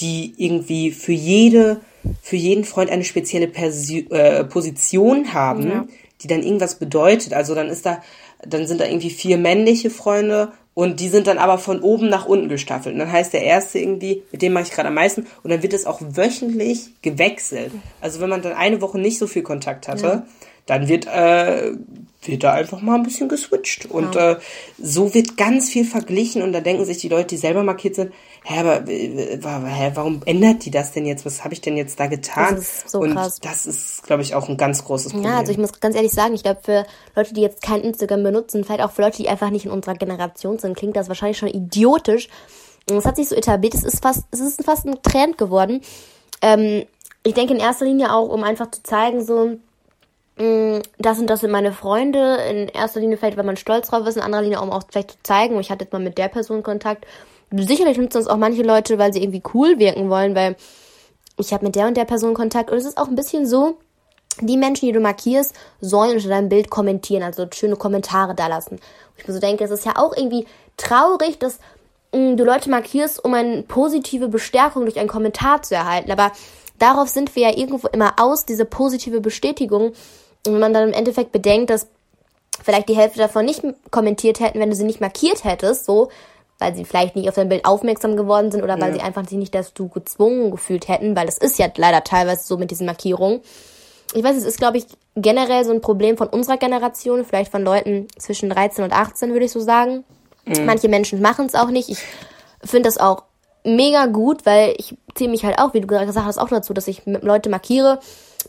die 0.01 0.35
irgendwie 0.37 0.91
für 0.91 1.13
jede, 1.13 1.81
für 2.29 2.37
jeden 2.37 2.65
Freund 2.65 2.91
eine 2.91 3.05
spezielle 3.05 3.49
Persi 3.49 4.07
äh, 4.11 4.45
Position 4.45 5.33
haben, 5.33 5.67
ja. 5.67 5.87
die 6.21 6.27
dann 6.27 6.43
irgendwas 6.43 6.75
bedeutet. 6.75 7.33
Also 7.33 7.55
dann 7.55 7.71
ist 7.71 7.87
da, 7.87 8.03
dann 8.47 8.67
sind 8.67 8.83
da 8.83 8.85
irgendwie 8.85 9.09
vier 9.09 9.39
männliche 9.39 9.89
Freunde 9.89 10.53
und 10.75 11.01
die 11.01 11.09
sind 11.09 11.27
dann 11.27 11.39
aber 11.39 11.57
von 11.57 11.81
oben 11.81 12.11
nach 12.11 12.27
unten 12.27 12.51
gestaffelt. 12.51 12.93
Und 12.93 12.99
dann 12.99 13.11
heißt 13.11 13.33
der 13.33 13.45
erste 13.45 13.79
irgendwie, 13.79 14.25
mit 14.31 14.43
dem 14.43 14.53
mache 14.53 14.65
ich 14.65 14.73
gerade 14.73 14.89
am 14.89 14.95
meisten. 14.95 15.27
Und 15.43 15.51
dann 15.51 15.63
wird 15.63 15.73
es 15.73 15.87
auch 15.87 16.03
wöchentlich 16.03 16.91
gewechselt. 17.01 17.73
Also 18.03 18.21
wenn 18.21 18.29
man 18.29 18.43
dann 18.43 18.53
eine 18.53 18.83
Woche 18.83 18.99
nicht 18.99 19.19
so 19.19 19.27
viel 19.27 19.43
Kontakt 19.43 19.89
hatte, 19.89 20.07
ja. 20.07 20.27
Dann 20.69 20.87
wird, 20.87 21.07
äh, 21.07 21.73
wird 22.23 22.45
da 22.45 22.53
einfach 22.53 22.83
mal 22.83 22.97
ein 22.97 23.03
bisschen 23.03 23.29
geswitcht. 23.29 23.87
Und 23.87 24.15
ja. 24.15 24.33
äh, 24.33 24.39
so 24.79 25.15
wird 25.15 25.39
ganz 25.39 25.71
viel 25.71 25.87
verglichen 25.87 26.43
und 26.43 26.53
da 26.53 26.61
denken 26.61 26.85
sich 26.85 26.99
die 26.99 27.09
Leute, 27.09 27.29
die 27.29 27.37
selber 27.39 27.63
markiert 27.63 27.95
sind, 27.95 28.13
hä, 28.45 28.59
aber 28.61 28.85
hä, 28.87 29.93
warum 29.95 30.21
ändert 30.27 30.67
die 30.67 30.71
das 30.71 30.93
denn 30.93 31.07
jetzt? 31.07 31.25
Was 31.25 31.43
habe 31.43 31.55
ich 31.55 31.63
denn 31.63 31.79
jetzt 31.79 31.99
da 31.99 32.07
getan? 32.07 32.57
Das 32.57 32.65
ist 32.65 32.91
so 32.91 33.01
und 33.01 33.15
krass. 33.15 33.41
das 33.41 33.67
ist, 33.67 34.03
glaube 34.03 34.23
ich, 34.23 34.35
auch 34.35 34.49
ein 34.51 34.59
ganz 34.59 34.85
großes 34.85 35.13
Problem. 35.13 35.31
Ja, 35.31 35.39
also 35.39 35.53
ich 35.53 35.59
muss 35.59 35.81
ganz 35.81 35.97
ehrlich 35.97 36.13
sagen, 36.13 36.35
ich 36.35 36.43
glaube, 36.43 36.61
für 36.63 36.87
Leute, 37.17 37.33
die 37.33 37.41
jetzt 37.41 37.63
kein 37.63 37.81
Instagram 37.81 38.23
benutzen, 38.23 38.63
vielleicht 38.63 38.83
auch 38.83 38.93
für 38.93 39.03
Leute, 39.03 39.17
die 39.17 39.29
einfach 39.31 39.49
nicht 39.49 39.65
in 39.65 39.71
unserer 39.71 39.95
Generation 39.95 40.59
sind, 40.59 40.77
klingt 40.77 40.97
das 40.97 41.09
wahrscheinlich 41.09 41.39
schon 41.39 41.49
idiotisch. 41.49 42.29
Es 42.91 43.07
hat 43.07 43.17
sich 43.17 43.29
so 43.29 43.35
etabliert, 43.35 43.75
es 43.75 43.85
ist 43.85 44.03
fast, 44.03 44.25
es 44.31 44.41
ist 44.41 44.65
fast 44.65 44.87
ein 44.87 45.01
Trend 45.03 45.39
geworden. 45.39 45.81
Ähm, 46.43 46.85
ich 47.23 47.35
denke 47.35 47.55
in 47.55 47.61
erster 47.61 47.87
Linie 47.87 48.13
auch, 48.13 48.29
um 48.29 48.45
einfach 48.45 48.71
zu 48.71 48.83
zeigen, 48.83 49.25
so, 49.25 49.59
das 50.99 51.19
und 51.19 51.27
das 51.27 51.41
sind 51.41 51.51
meine 51.51 51.73
Freunde. 51.73 52.37
In 52.51 52.69
erster 52.69 53.01
Linie 53.01 53.17
vielleicht, 53.17 53.37
weil 53.37 53.45
man 53.45 53.57
stolz 53.57 53.89
drauf 53.89 54.07
ist, 54.07 54.17
in 54.17 54.23
anderer 54.23 54.43
Linie, 54.43 54.61
um 54.61 54.71
auch 54.71 54.85
vielleicht 54.89 55.13
zu 55.13 55.17
zeigen, 55.25 55.59
ich 55.59 55.71
hatte 55.71 55.85
jetzt 55.85 55.93
mal 55.93 55.99
mit 55.99 56.17
der 56.17 56.29
Person 56.29 56.63
Kontakt. 56.63 57.07
Sicherlich 57.51 57.99
nutzen 57.99 58.19
uns 58.19 58.29
auch 58.29 58.37
manche 58.37 58.63
Leute, 58.63 58.99
weil 58.99 59.13
sie 59.13 59.23
irgendwie 59.23 59.43
cool 59.55 59.79
wirken 59.79 60.11
wollen, 60.11 60.35
weil 60.35 60.57
ich 61.39 61.53
habe 61.53 61.65
mit 61.65 61.77
der 61.77 61.87
und 61.87 61.97
der 61.97 62.05
Person 62.05 62.35
Kontakt. 62.35 62.71
Und 62.71 62.77
es 62.77 62.85
ist 62.85 62.99
auch 62.99 63.09
ein 63.09 63.15
bisschen 63.15 63.47
so, 63.47 63.79
die 64.41 64.57
Menschen, 64.57 64.87
die 64.87 64.93
du 64.93 65.01
markierst, 65.01 65.55
sollen 65.81 66.17
unter 66.17 66.29
deinem 66.29 66.49
Bild 66.49 66.71
kommentieren, 66.71 67.23
also 67.23 67.47
schöne 67.53 67.77
Kommentare 67.77 68.35
da 68.35 68.47
lassen. 68.47 68.75
Und 68.75 68.81
ich 69.17 69.27
mir 69.27 69.35
so 69.35 69.41
denke, 69.41 69.65
es 69.65 69.71
ist 69.71 69.87
ja 69.87 69.97
auch 69.97 70.17
irgendwie 70.17 70.47
traurig, 70.77 71.39
dass 71.39 71.59
mm, 72.13 72.37
du 72.37 72.45
Leute 72.45 72.71
markierst, 72.71 73.25
um 73.25 73.35
eine 73.35 73.63
positive 73.63 74.29
Bestärkung 74.29 74.85
durch 74.85 74.99
einen 74.99 75.09
Kommentar 75.09 75.63
zu 75.63 75.75
erhalten. 75.75 76.13
Aber 76.13 76.33
darauf 76.79 77.09
sind 77.09 77.35
wir 77.35 77.51
ja 77.51 77.57
irgendwo 77.57 77.89
immer 77.89 78.15
aus, 78.19 78.45
diese 78.45 78.65
positive 78.65 79.21
Bestätigung. 79.21 79.93
Und 80.49 80.55
wenn 80.55 80.61
man 80.61 80.75
dann 80.75 80.89
im 80.89 80.95
Endeffekt 80.95 81.33
bedenkt, 81.33 81.71
dass 81.71 81.89
vielleicht 82.63 82.89
die 82.89 82.97
Hälfte 82.97 83.19
davon 83.19 83.45
nicht 83.45 83.63
kommentiert 83.91 84.41
hätten, 84.41 84.59
wenn 84.61 84.71
du 84.71 84.77
sie 84.77 84.85
nicht 84.85 85.01
markiert 85.01 85.45
hättest, 85.45 85.85
so, 85.85 86.09
weil 86.59 86.75
sie 86.75 86.85
vielleicht 86.85 87.15
nicht 87.15 87.29
auf 87.29 87.37
dein 87.37 87.49
Bild 87.49 87.65
aufmerksam 87.65 88.17
geworden 88.17 88.51
sind 88.51 88.63
oder 88.63 88.81
weil 88.81 88.91
ja. 88.91 88.95
sie 88.95 89.01
einfach 89.01 89.27
sich 89.27 89.39
nicht 89.39 89.55
dazu 89.55 89.89
gezwungen 89.89 90.51
gefühlt 90.51 90.89
hätten, 90.89 91.17
weil 91.17 91.27
das 91.27 91.39
ist 91.39 91.59
ja 91.59 91.69
leider 91.77 92.03
teilweise 92.03 92.45
so 92.45 92.57
mit 92.57 92.71
diesen 92.71 92.87
Markierungen. 92.87 93.41
Ich 94.15 94.25
weiß, 94.25 94.37
es 94.37 94.45
ist, 94.45 94.59
glaube 94.59 94.79
ich, 94.79 94.87
generell 95.15 95.65
so 95.65 95.73
ein 95.73 95.81
Problem 95.81 96.17
von 96.17 96.29
unserer 96.29 96.57
Generation, 96.57 97.25
vielleicht 97.25 97.53
von 97.53 97.63
Leuten 97.63 98.09
zwischen 98.19 98.51
13 98.51 98.85
und 98.85 98.93
18, 98.93 99.33
würde 99.33 99.45
ich 99.45 99.53
so 99.53 99.61
sagen. 99.61 100.05
Mhm. 100.47 100.65
Manche 100.65 100.89
Menschen 100.89 101.21
machen 101.21 101.47
es 101.47 101.55
auch 101.55 101.69
nicht. 101.69 101.91
Ich 101.91 101.99
finde 102.65 102.89
das 102.89 102.99
auch 102.99 103.25
mega 103.65 104.07
gut, 104.07 104.47
weil 104.47 104.75
ich 104.79 104.97
zähle 105.15 105.31
mich 105.31 105.45
halt 105.45 105.59
auch, 105.59 105.75
wie 105.75 105.81
du 105.81 105.87
gesagt 105.87 106.11
hast, 106.15 106.39
auch 106.39 106.49
dazu, 106.49 106.73
dass 106.73 106.89
ich 106.89 107.03
Leute 107.05 107.51
markiere. 107.51 108.01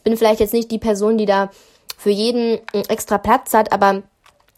Bin 0.04 0.16
vielleicht 0.16 0.40
jetzt 0.40 0.54
nicht 0.54 0.72
die 0.72 0.80
Person, 0.80 1.18
die 1.18 1.26
da 1.26 1.50
für 2.00 2.12
jeden 2.12 2.60
extra 2.88 3.18
Platz 3.18 3.54
hat, 3.54 3.74
aber 3.74 4.04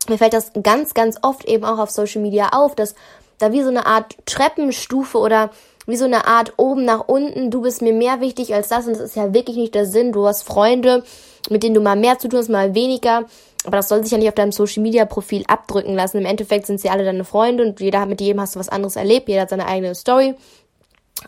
mir 0.08 0.18
fällt 0.20 0.34
das 0.34 0.52
ganz, 0.62 0.94
ganz 0.94 1.18
oft 1.24 1.44
eben 1.46 1.66
auch 1.66 1.80
auf 1.80 1.90
Social 1.90 2.22
Media 2.22 2.50
auf, 2.50 2.76
dass 2.76 2.94
da 3.40 3.52
wie 3.52 3.64
so 3.64 3.70
eine 3.70 3.88
Art 3.88 4.16
Treppenstufe 4.28 5.18
oder 5.18 5.50
wie 5.88 5.96
so 5.96 6.06
eine 6.06 6.28
Art 6.28 6.54
oben 6.58 6.86
nach 6.86 7.08
unten, 7.08 7.50
du 7.50 7.62
bist 7.62 7.82
mir 7.82 7.94
mehr 7.94 8.22
wichtig 8.22 8.54
als 8.54 8.68
das 8.68 8.86
und 8.86 8.94
das 8.94 9.02
ist 9.02 9.16
ja 9.16 9.34
wirklich 9.34 9.58
nicht 9.58 9.74
der 9.74 9.88
Sinn. 9.88 10.12
Du 10.12 10.28
hast 10.28 10.44
Freunde, 10.44 11.04
mit 11.50 11.64
denen 11.64 11.74
du 11.74 11.82
mal 11.82 11.96
mehr 11.96 12.20
zu 12.20 12.30
tun 12.30 12.40
hast, 12.40 12.50
mal 12.50 12.76
weniger. 12.76 13.26
Aber 13.66 13.78
das 13.78 13.90
soll 13.90 14.04
sich 14.04 14.12
ja 14.12 14.20
nicht 14.20 14.28
auf 14.28 14.36
deinem 14.36 14.52
Social 14.52 14.84
Media 14.84 15.06
Profil 15.06 15.44
abdrücken 15.48 15.96
lassen. 15.96 16.18
Im 16.18 16.26
Endeffekt 16.28 16.68
sind 16.68 16.80
sie 16.80 16.92
alle 16.92 17.04
deine 17.04 17.26
Freunde 17.26 17.66
und 17.66 17.80
jeder 17.80 18.02
hat 18.02 18.10
mit 18.10 18.22
jedem 18.22 18.40
hast 18.40 18.56
du 18.56 18.60
was 18.60 18.70
anderes 18.70 18.96
erlebt, 18.96 19.28
jeder 19.28 19.42
hat 19.42 19.50
seine 19.50 19.66
eigene 19.66 19.96
Story. 19.96 20.36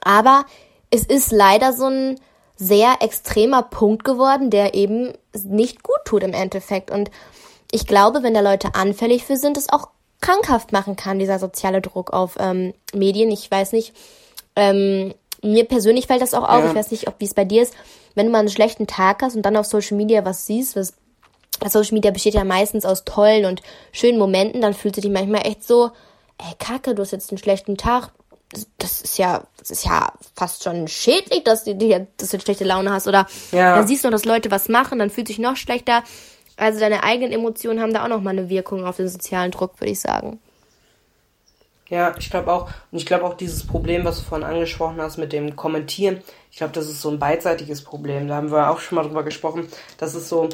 Aber 0.03 0.46
es 0.91 1.03
ist 1.05 1.32
leider 1.32 1.74
so 1.74 1.88
ein 1.88 2.20
sehr 2.55 2.98
extremer 3.01 3.63
Punkt 3.63 4.03
geworden, 4.03 4.50
der 4.50 4.74
eben 4.74 5.13
nicht 5.43 5.83
gut 5.83 6.00
tut 6.05 6.24
im 6.24 6.33
Endeffekt. 6.33 6.91
Und 6.91 7.12
ich 7.72 7.88
glaube, 7.88 8.24
wenn 8.24 8.33
da 8.33 8.41
Leute 8.41 8.75
anfällig 8.75 9.25
für 9.25 9.38
sind, 9.38 9.57
es 9.57 9.69
auch 9.69 9.89
krankhaft 10.22 10.72
machen 10.72 10.95
kann, 10.95 11.19
dieser 11.19 11.39
soziale 11.39 11.81
Druck 11.81 12.13
auf 12.13 12.38
ähm, 12.39 12.74
Medien. 12.93 13.31
Ich 13.31 13.50
weiß 13.50 13.74
nicht, 13.74 13.93
ähm, 14.55 15.13
mir 15.41 15.65
persönlich 15.65 16.07
fällt 16.07 16.22
das 16.22 16.33
auch 16.33 16.48
auf. 16.48 16.63
Ja. 16.63 16.69
Ich 16.69 16.75
weiß 16.75 16.91
nicht, 16.91 17.07
ob 17.07 17.15
wie 17.19 17.25
es 17.25 17.33
bei 17.33 17.45
dir 17.45 17.62
ist. 17.62 17.74
Wenn 18.15 18.27
du 18.27 18.31
mal 18.31 18.39
einen 18.39 18.50
schlechten 18.50 18.88
Tag 18.88 19.22
hast 19.22 19.36
und 19.36 19.41
dann 19.41 19.57
auf 19.57 19.65
Social 19.65 19.98
Media 19.98 20.24
was 20.24 20.45
siehst, 20.45 20.75
was 20.75 20.93
Social 21.67 21.93
Media 21.93 22.12
besteht 22.12 22.33
ja 22.33 22.43
meistens 22.43 22.86
aus 22.86 23.03
tollen 23.05 23.45
und 23.45 23.62
schönen 23.91 24.17
Momenten, 24.17 24.62
dann 24.62 24.74
fühlst 24.74 24.98
du 24.98 25.01
dich 25.01 25.12
manchmal 25.12 25.45
echt 25.45 25.63
so, 25.63 25.91
ey, 26.38 26.53
Kacke, 26.60 26.95
du 26.95 27.01
hast 27.01 27.12
jetzt 27.12 27.31
einen 27.31 27.38
schlechten 27.38 27.77
Tag. 27.77 28.12
Das, 28.53 28.67
das 28.77 29.01
ist 29.01 29.17
ja, 29.17 29.43
das 29.57 29.72
ist 29.72 29.86
ja 29.86 30.13
fast 30.36 30.63
schon 30.63 30.88
schädlich, 30.88 31.43
dass 31.43 31.63
du, 31.63 31.75
dass 32.17 32.29
du 32.29 32.39
schlechte 32.39 32.63
Laune 32.63 32.91
hast. 32.91 33.07
Oder 33.07 33.27
ja. 33.51 33.75
dann 33.75 33.88
siehst 33.88 34.03
du 34.03 34.07
noch, 34.07 34.13
dass 34.13 34.25
Leute 34.25 34.51
was 34.51 34.69
machen, 34.69 35.00
dann 35.00 35.10
fühlt 35.10 35.27
sich 35.27 35.39
noch 35.39 35.55
schlechter. 35.55 36.03
Also 36.55 36.79
deine 36.79 37.03
eigenen 37.03 37.31
Emotionen 37.31 37.81
haben 37.81 37.93
da 37.93 38.03
auch 38.03 38.10
nochmal 38.10 38.38
eine 38.38 38.50
Wirkung 38.50 38.86
auf 38.86 38.98
den 38.98 39.07
sozialen 39.07 39.51
Druck, 39.51 39.79
würde 39.79 39.92
ich 39.92 40.00
sagen. 40.00 40.39
Ja, 41.89 42.16
ich 42.18 42.29
glaube 42.29 42.51
auch, 42.51 42.70
und 42.92 42.98
ich 42.98 43.05
glaube 43.05 43.25
auch 43.25 43.35
dieses 43.35 43.68
Problem, 43.68 44.05
was 44.05 44.20
du 44.20 44.24
vorhin 44.24 44.48
angesprochen 44.48 45.01
hast 45.01 45.18
mit 45.18 45.33
dem 45.33 45.55
Kommentieren, 45.55 46.22
ich 46.50 46.57
glaube, 46.57 46.74
das 46.74 46.87
ist 46.87 47.01
so 47.01 47.09
ein 47.09 47.20
beidseitiges 47.20 47.83
Problem. 47.83 48.27
Da 48.27 48.35
haben 48.35 48.51
wir 48.51 48.70
auch 48.70 48.79
schon 48.79 48.96
mal 48.96 49.03
drüber 49.03 49.24
gesprochen. 49.24 49.68
Das 49.98 50.16
ist 50.16 50.29
so, 50.29 50.50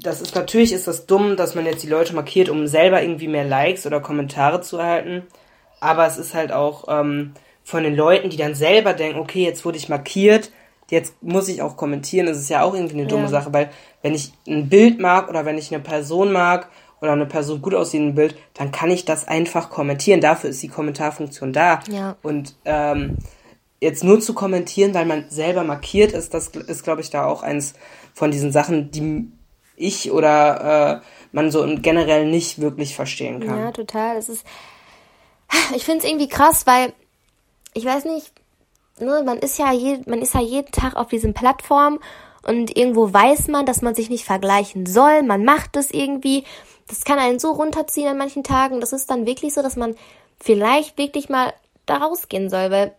das 0.00 0.20
ist 0.20 0.34
natürlich 0.34 0.72
ist 0.72 0.86
das 0.86 1.06
dumm, 1.06 1.36
dass 1.36 1.54
man 1.54 1.66
jetzt 1.66 1.82
die 1.82 1.88
Leute 1.88 2.14
markiert, 2.14 2.48
um 2.48 2.66
selber 2.66 3.02
irgendwie 3.02 3.28
mehr 3.28 3.44
Likes 3.44 3.86
oder 3.86 4.00
Kommentare 4.00 4.60
zu 4.60 4.76
erhalten. 4.76 5.26
Aber 5.80 6.06
es 6.06 6.18
ist 6.18 6.34
halt 6.34 6.52
auch 6.52 6.84
ähm, 6.88 7.32
von 7.64 7.82
den 7.82 7.94
Leuten, 7.94 8.30
die 8.30 8.36
dann 8.36 8.54
selber 8.54 8.94
denken, 8.94 9.18
okay, 9.18 9.44
jetzt 9.44 9.64
wurde 9.64 9.78
ich 9.78 9.88
markiert, 9.88 10.50
jetzt 10.90 11.22
muss 11.22 11.48
ich 11.48 11.62
auch 11.62 11.76
kommentieren. 11.76 12.26
Das 12.26 12.38
ist 12.38 12.48
ja 12.48 12.62
auch 12.62 12.74
irgendwie 12.74 12.94
eine 12.98 13.06
dumme 13.06 13.24
ja. 13.24 13.28
Sache, 13.28 13.52
weil 13.52 13.70
wenn 14.02 14.14
ich 14.14 14.32
ein 14.46 14.68
Bild 14.68 14.98
mag 15.00 15.28
oder 15.28 15.44
wenn 15.44 15.58
ich 15.58 15.72
eine 15.72 15.82
Person 15.82 16.32
mag 16.32 16.68
oder 17.00 17.12
eine 17.12 17.26
Person 17.26 17.62
gut 17.62 17.74
aussehenden 17.74 18.14
Bild, 18.14 18.36
dann 18.54 18.72
kann 18.72 18.90
ich 18.90 19.04
das 19.04 19.28
einfach 19.28 19.70
kommentieren. 19.70 20.20
Dafür 20.20 20.50
ist 20.50 20.62
die 20.62 20.68
Kommentarfunktion 20.68 21.52
da. 21.52 21.80
Ja. 21.90 22.16
Und 22.22 22.56
ähm, 22.64 23.18
jetzt 23.80 24.02
nur 24.02 24.20
zu 24.20 24.34
kommentieren, 24.34 24.94
weil 24.94 25.06
man 25.06 25.26
selber 25.28 25.62
markiert 25.62 26.12
ist, 26.12 26.34
das 26.34 26.48
ist, 26.48 26.82
glaube 26.82 27.00
ich, 27.00 27.10
da 27.10 27.26
auch 27.26 27.42
eins 27.42 27.74
von 28.14 28.30
diesen 28.30 28.50
Sachen, 28.50 28.90
die 28.90 29.30
ich 29.76 30.10
oder 30.10 31.00
äh, 31.02 31.06
man 31.32 31.50
so 31.50 31.66
generell 31.80 32.26
nicht 32.26 32.60
wirklich 32.60 32.96
verstehen 32.96 33.40
kann. 33.40 33.58
Ja, 33.58 33.70
total. 33.70 34.16
Es 34.16 34.28
ist, 34.28 34.44
ich 35.74 35.84
finde 35.84 36.04
es 36.04 36.10
irgendwie 36.10 36.28
krass, 36.28 36.66
weil 36.66 36.92
ich 37.74 37.84
weiß 37.84 38.04
nicht, 38.04 38.32
ne, 38.98 39.22
man 39.24 39.38
ist 39.38 39.58
ja 39.58 39.72
je, 39.72 40.00
man 40.06 40.20
ist 40.20 40.34
ja 40.34 40.40
jeden 40.40 40.72
Tag 40.72 40.96
auf 40.96 41.08
diesen 41.08 41.34
Plattformen 41.34 41.98
und 42.42 42.76
irgendwo 42.76 43.12
weiß 43.12 43.48
man, 43.48 43.66
dass 43.66 43.82
man 43.82 43.94
sich 43.94 44.10
nicht 44.10 44.24
vergleichen 44.24 44.86
soll. 44.86 45.22
Man 45.22 45.44
macht 45.44 45.76
es 45.76 45.90
irgendwie 45.90 46.44
das 46.88 47.04
kann 47.04 47.18
einen 47.18 47.38
so 47.38 47.52
runterziehen 47.52 48.08
an 48.08 48.18
manchen 48.18 48.42
Tagen. 48.42 48.80
Das 48.80 48.92
ist 48.92 49.08
dann 49.10 49.26
wirklich 49.26 49.54
so, 49.54 49.62
dass 49.62 49.76
man 49.76 49.94
vielleicht 50.40 50.98
wirklich 50.98 51.28
mal 51.28 51.52
da 51.86 51.98
rausgehen 51.98 52.50
soll, 52.50 52.70
weil 52.70 52.94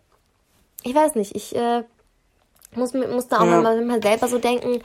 ich 0.83 0.95
weiß 0.95 1.15
nicht, 1.15 1.35
ich 1.35 1.55
äh, 1.55 1.83
muss, 2.75 2.93
muss 2.93 3.27
da 3.27 3.39
auch 3.39 3.45
ja. 3.45 3.61
mal, 3.61 3.83
mal 3.83 4.01
selber 4.01 4.27
so 4.27 4.37
denken, 4.37 4.81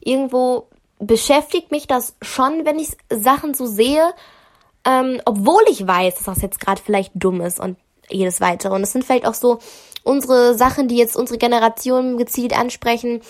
irgendwo 0.00 0.68
beschäftigt 0.98 1.70
mich 1.70 1.86
das 1.86 2.14
schon, 2.22 2.64
wenn 2.64 2.78
ich 2.78 2.96
Sachen 3.10 3.54
so 3.54 3.66
sehe, 3.66 4.14
ähm, 4.86 5.20
obwohl 5.24 5.62
ich 5.70 5.86
weiß, 5.86 6.16
dass 6.16 6.24
das 6.24 6.42
jetzt 6.42 6.60
gerade 6.60 6.80
vielleicht 6.82 7.12
dumm 7.14 7.40
ist 7.40 7.60
und 7.60 7.76
jedes 8.08 8.40
weitere. 8.40 8.74
Und 8.74 8.82
es 8.82 8.92
sind 8.92 9.04
vielleicht 9.04 9.26
auch 9.26 9.34
so 9.34 9.58
unsere 10.02 10.54
Sachen, 10.54 10.88
die 10.88 10.96
jetzt 10.96 11.16
unsere 11.16 11.38
Generation 11.38 12.18
gezielt 12.18 12.56
ansprechen, 12.56 13.20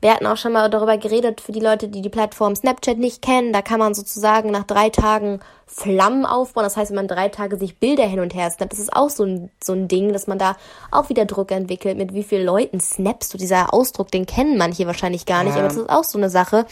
wir 0.00 0.14
hatten 0.14 0.26
auch 0.26 0.36
schon 0.36 0.52
mal 0.52 0.70
darüber 0.70 0.96
geredet, 0.96 1.40
für 1.40 1.50
die 1.50 1.60
Leute, 1.60 1.88
die 1.88 2.02
die 2.02 2.08
Plattform 2.08 2.54
Snapchat 2.54 2.98
nicht 2.98 3.20
kennen, 3.20 3.52
da 3.52 3.62
kann 3.62 3.80
man 3.80 3.94
sozusagen 3.94 4.50
nach 4.50 4.62
drei 4.62 4.90
Tagen 4.90 5.40
Flammen 5.66 6.24
aufbauen. 6.24 6.62
Das 6.62 6.76
heißt, 6.76 6.90
wenn 6.90 6.96
man 6.96 7.08
drei 7.08 7.28
Tage 7.28 7.56
sich 7.56 7.78
Bilder 7.78 8.04
hin 8.04 8.20
und 8.20 8.32
her 8.32 8.48
snappt, 8.50 8.72
das 8.72 8.78
ist 8.78 8.92
auch 8.92 9.10
so 9.10 9.24
ein, 9.24 9.50
so 9.62 9.72
ein 9.72 9.88
Ding, 9.88 10.12
dass 10.12 10.28
man 10.28 10.38
da 10.38 10.56
auch 10.92 11.08
wieder 11.08 11.24
Druck 11.24 11.50
entwickelt, 11.50 11.98
mit 11.98 12.14
wie 12.14 12.22
vielen 12.22 12.46
Leuten 12.46 12.78
snappst 12.80 13.34
du. 13.34 13.38
Dieser 13.38 13.74
Ausdruck, 13.74 14.10
den 14.12 14.24
kennen 14.24 14.56
manche 14.56 14.86
wahrscheinlich 14.86 15.26
gar 15.26 15.42
nicht, 15.42 15.54
ja. 15.54 15.58
aber 15.58 15.68
das 15.68 15.76
ist 15.76 15.90
auch 15.90 16.04
so 16.04 16.16
eine 16.16 16.30
Sache. 16.30 16.66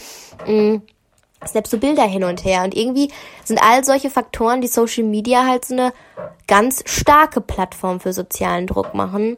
Mhm 0.47 0.83
snappst 1.45 1.73
du 1.73 1.77
Bilder 1.77 2.03
hin 2.03 2.23
und 2.23 2.45
her. 2.45 2.63
Und 2.63 2.75
irgendwie 2.75 3.11
sind 3.43 3.61
all 3.61 3.83
solche 3.83 4.09
Faktoren, 4.09 4.61
die 4.61 4.67
Social 4.67 5.03
Media 5.03 5.45
halt 5.45 5.65
so 5.65 5.73
eine 5.73 5.93
ganz 6.47 6.83
starke 6.85 7.41
Plattform 7.41 7.99
für 7.99 8.13
sozialen 8.13 8.67
Druck 8.67 8.93
machen. 8.93 9.37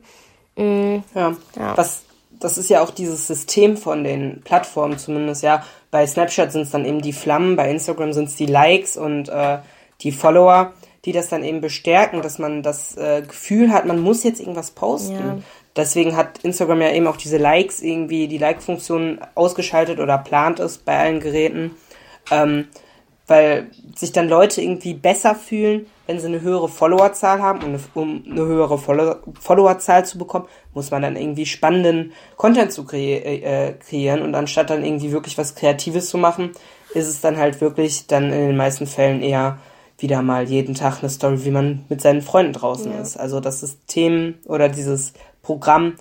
Mhm. 0.56 1.04
Ja. 1.16 1.36
ja. 1.56 1.78
Was 1.78 2.04
das 2.40 2.58
ist 2.58 2.70
ja 2.70 2.82
auch 2.82 2.92
dieses 2.92 3.28
System 3.28 3.78
von 3.78 4.04
den 4.04 4.42
Plattformen 4.44 4.98
zumindest, 4.98 5.44
ja. 5.44 5.64
Bei 5.92 6.06
Snapchat 6.06 6.52
sind 6.52 6.62
es 6.62 6.72
dann 6.72 6.86
eben 6.86 7.02
die 7.02 7.14
Flammen, 7.14 7.56
bei 7.56 7.70
Instagram 7.70 8.14
sind 8.14 8.30
es 8.30 8.36
die 8.36 8.46
Likes 8.46 8.96
und 8.96 9.28
äh, 9.30 9.58
die 10.02 10.12
Follower, 10.12 10.74
die 11.06 11.12
das 11.12 11.30
dann 11.30 11.44
eben 11.44 11.62
bestärken, 11.62 12.22
dass 12.22 12.40
man 12.40 12.64
das 12.64 12.96
äh, 12.96 13.24
Gefühl 13.28 13.72
hat, 13.74 13.86
man 13.86 14.00
muss 14.00 14.24
jetzt 14.24 14.40
irgendwas 14.40 14.72
posten. 14.72 15.16
Ja. 15.16 15.38
Deswegen 15.76 16.16
hat 16.16 16.40
Instagram 16.44 16.82
ja 16.82 16.92
eben 16.92 17.08
auch 17.08 17.18
diese 17.18 17.38
Likes 17.38 17.82
irgendwie, 17.82 18.28
die 18.28 18.38
Like-Funktion 18.38 19.20
ausgeschaltet 19.36 20.00
oder 20.00 20.18
plant 20.18 20.60
es 20.60 20.78
bei 20.78 20.98
allen 20.98 21.20
Geräten. 21.20 21.76
Ähm, 22.32 22.68
weil 23.30 23.70
sich 23.96 24.12
dann 24.12 24.28
Leute 24.28 24.62
irgendwie 24.62 24.96
besser 24.96 25.36
fühlen, 25.36 25.86
wenn 26.08 26.20
sie 26.20 26.26
eine 26.26 26.42
höhere 26.42 26.68
Followerzahl 26.68 27.42
haben. 27.42 27.64
Und 27.64 27.80
um 27.94 28.24
eine 28.28 28.42
höhere 28.42 28.80
Followerzahl 28.80 30.04
zu 30.04 30.18
bekommen, 30.18 30.48
muss 30.74 30.90
man 30.90 31.04
dann 31.04 31.16
irgendwie 31.16 31.46
spannenden 31.46 32.12
Content 32.38 32.72
zu 32.72 32.86
kre 32.86 32.98
äh, 32.98 33.74
kreieren. 33.74 34.24
Und 34.24 34.34
anstatt 34.34 34.72
dann 34.72 34.84
irgendwie 34.84 35.12
wirklich 35.12 35.38
was 35.38 35.54
Kreatives 35.54 36.10
zu 36.10 36.18
machen, 36.18 36.52
ist 36.96 37.08
es 37.08 37.22
dann 37.22 37.38
halt 37.38 37.62
wirklich 37.62 38.08
dann 38.08 38.34
in 38.34 38.48
den 38.48 38.58
meisten 38.58 38.88
Fällen 38.88 39.22
eher 39.22 39.60
wieder 40.00 40.24
mal 40.24 40.50
jeden 40.50 40.74
Tag 40.74 41.00
eine 41.00 41.10
Story, 41.10 41.46
wie 41.46 41.52
man 41.52 41.86
mit 41.88 42.02
seinen 42.02 42.24
Freunden 42.24 42.54
draußen 42.54 42.92
ja. 42.92 43.00
ist. 43.00 43.18
Also 43.18 43.40
das 43.40 43.60
System 43.60 44.36
oder 44.48 44.70
dieses 44.70 45.14
Programm 45.44 45.94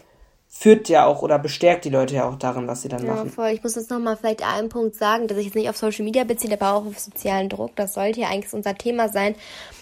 führt 0.49 0.89
ja 0.89 1.07
auch 1.07 1.23
oder 1.23 1.39
bestärkt 1.39 1.85
die 1.85 1.91
Leute 1.91 2.15
ja 2.15 2.29
auch 2.29 2.37
darin, 2.37 2.67
was 2.67 2.83
sie 2.83 2.89
dann 2.89 3.05
ja, 3.05 3.15
machen. 3.15 3.31
Voll. 3.31 3.51
Ich 3.51 3.63
muss 3.63 3.77
jetzt 3.77 3.91
nochmal 3.91 4.17
vielleicht 4.17 4.43
einen 4.43 4.69
Punkt 4.69 4.97
sagen, 4.97 5.29
dass 5.29 5.39
ich 5.39 5.47
jetzt 5.47 5.55
nicht 5.55 5.69
auf 5.69 5.77
Social 5.77 6.05
Media 6.05 6.25
beziehe, 6.25 6.53
aber 6.53 6.73
auch 6.73 6.87
auf 6.87 6.99
sozialen 6.99 7.49
Druck. 7.49 7.77
Das 7.77 7.95
sollte 7.95 8.21
ja 8.21 8.29
eigentlich 8.29 8.53
unser 8.53 8.75
Thema 8.75 9.09
sein. 9.09 9.35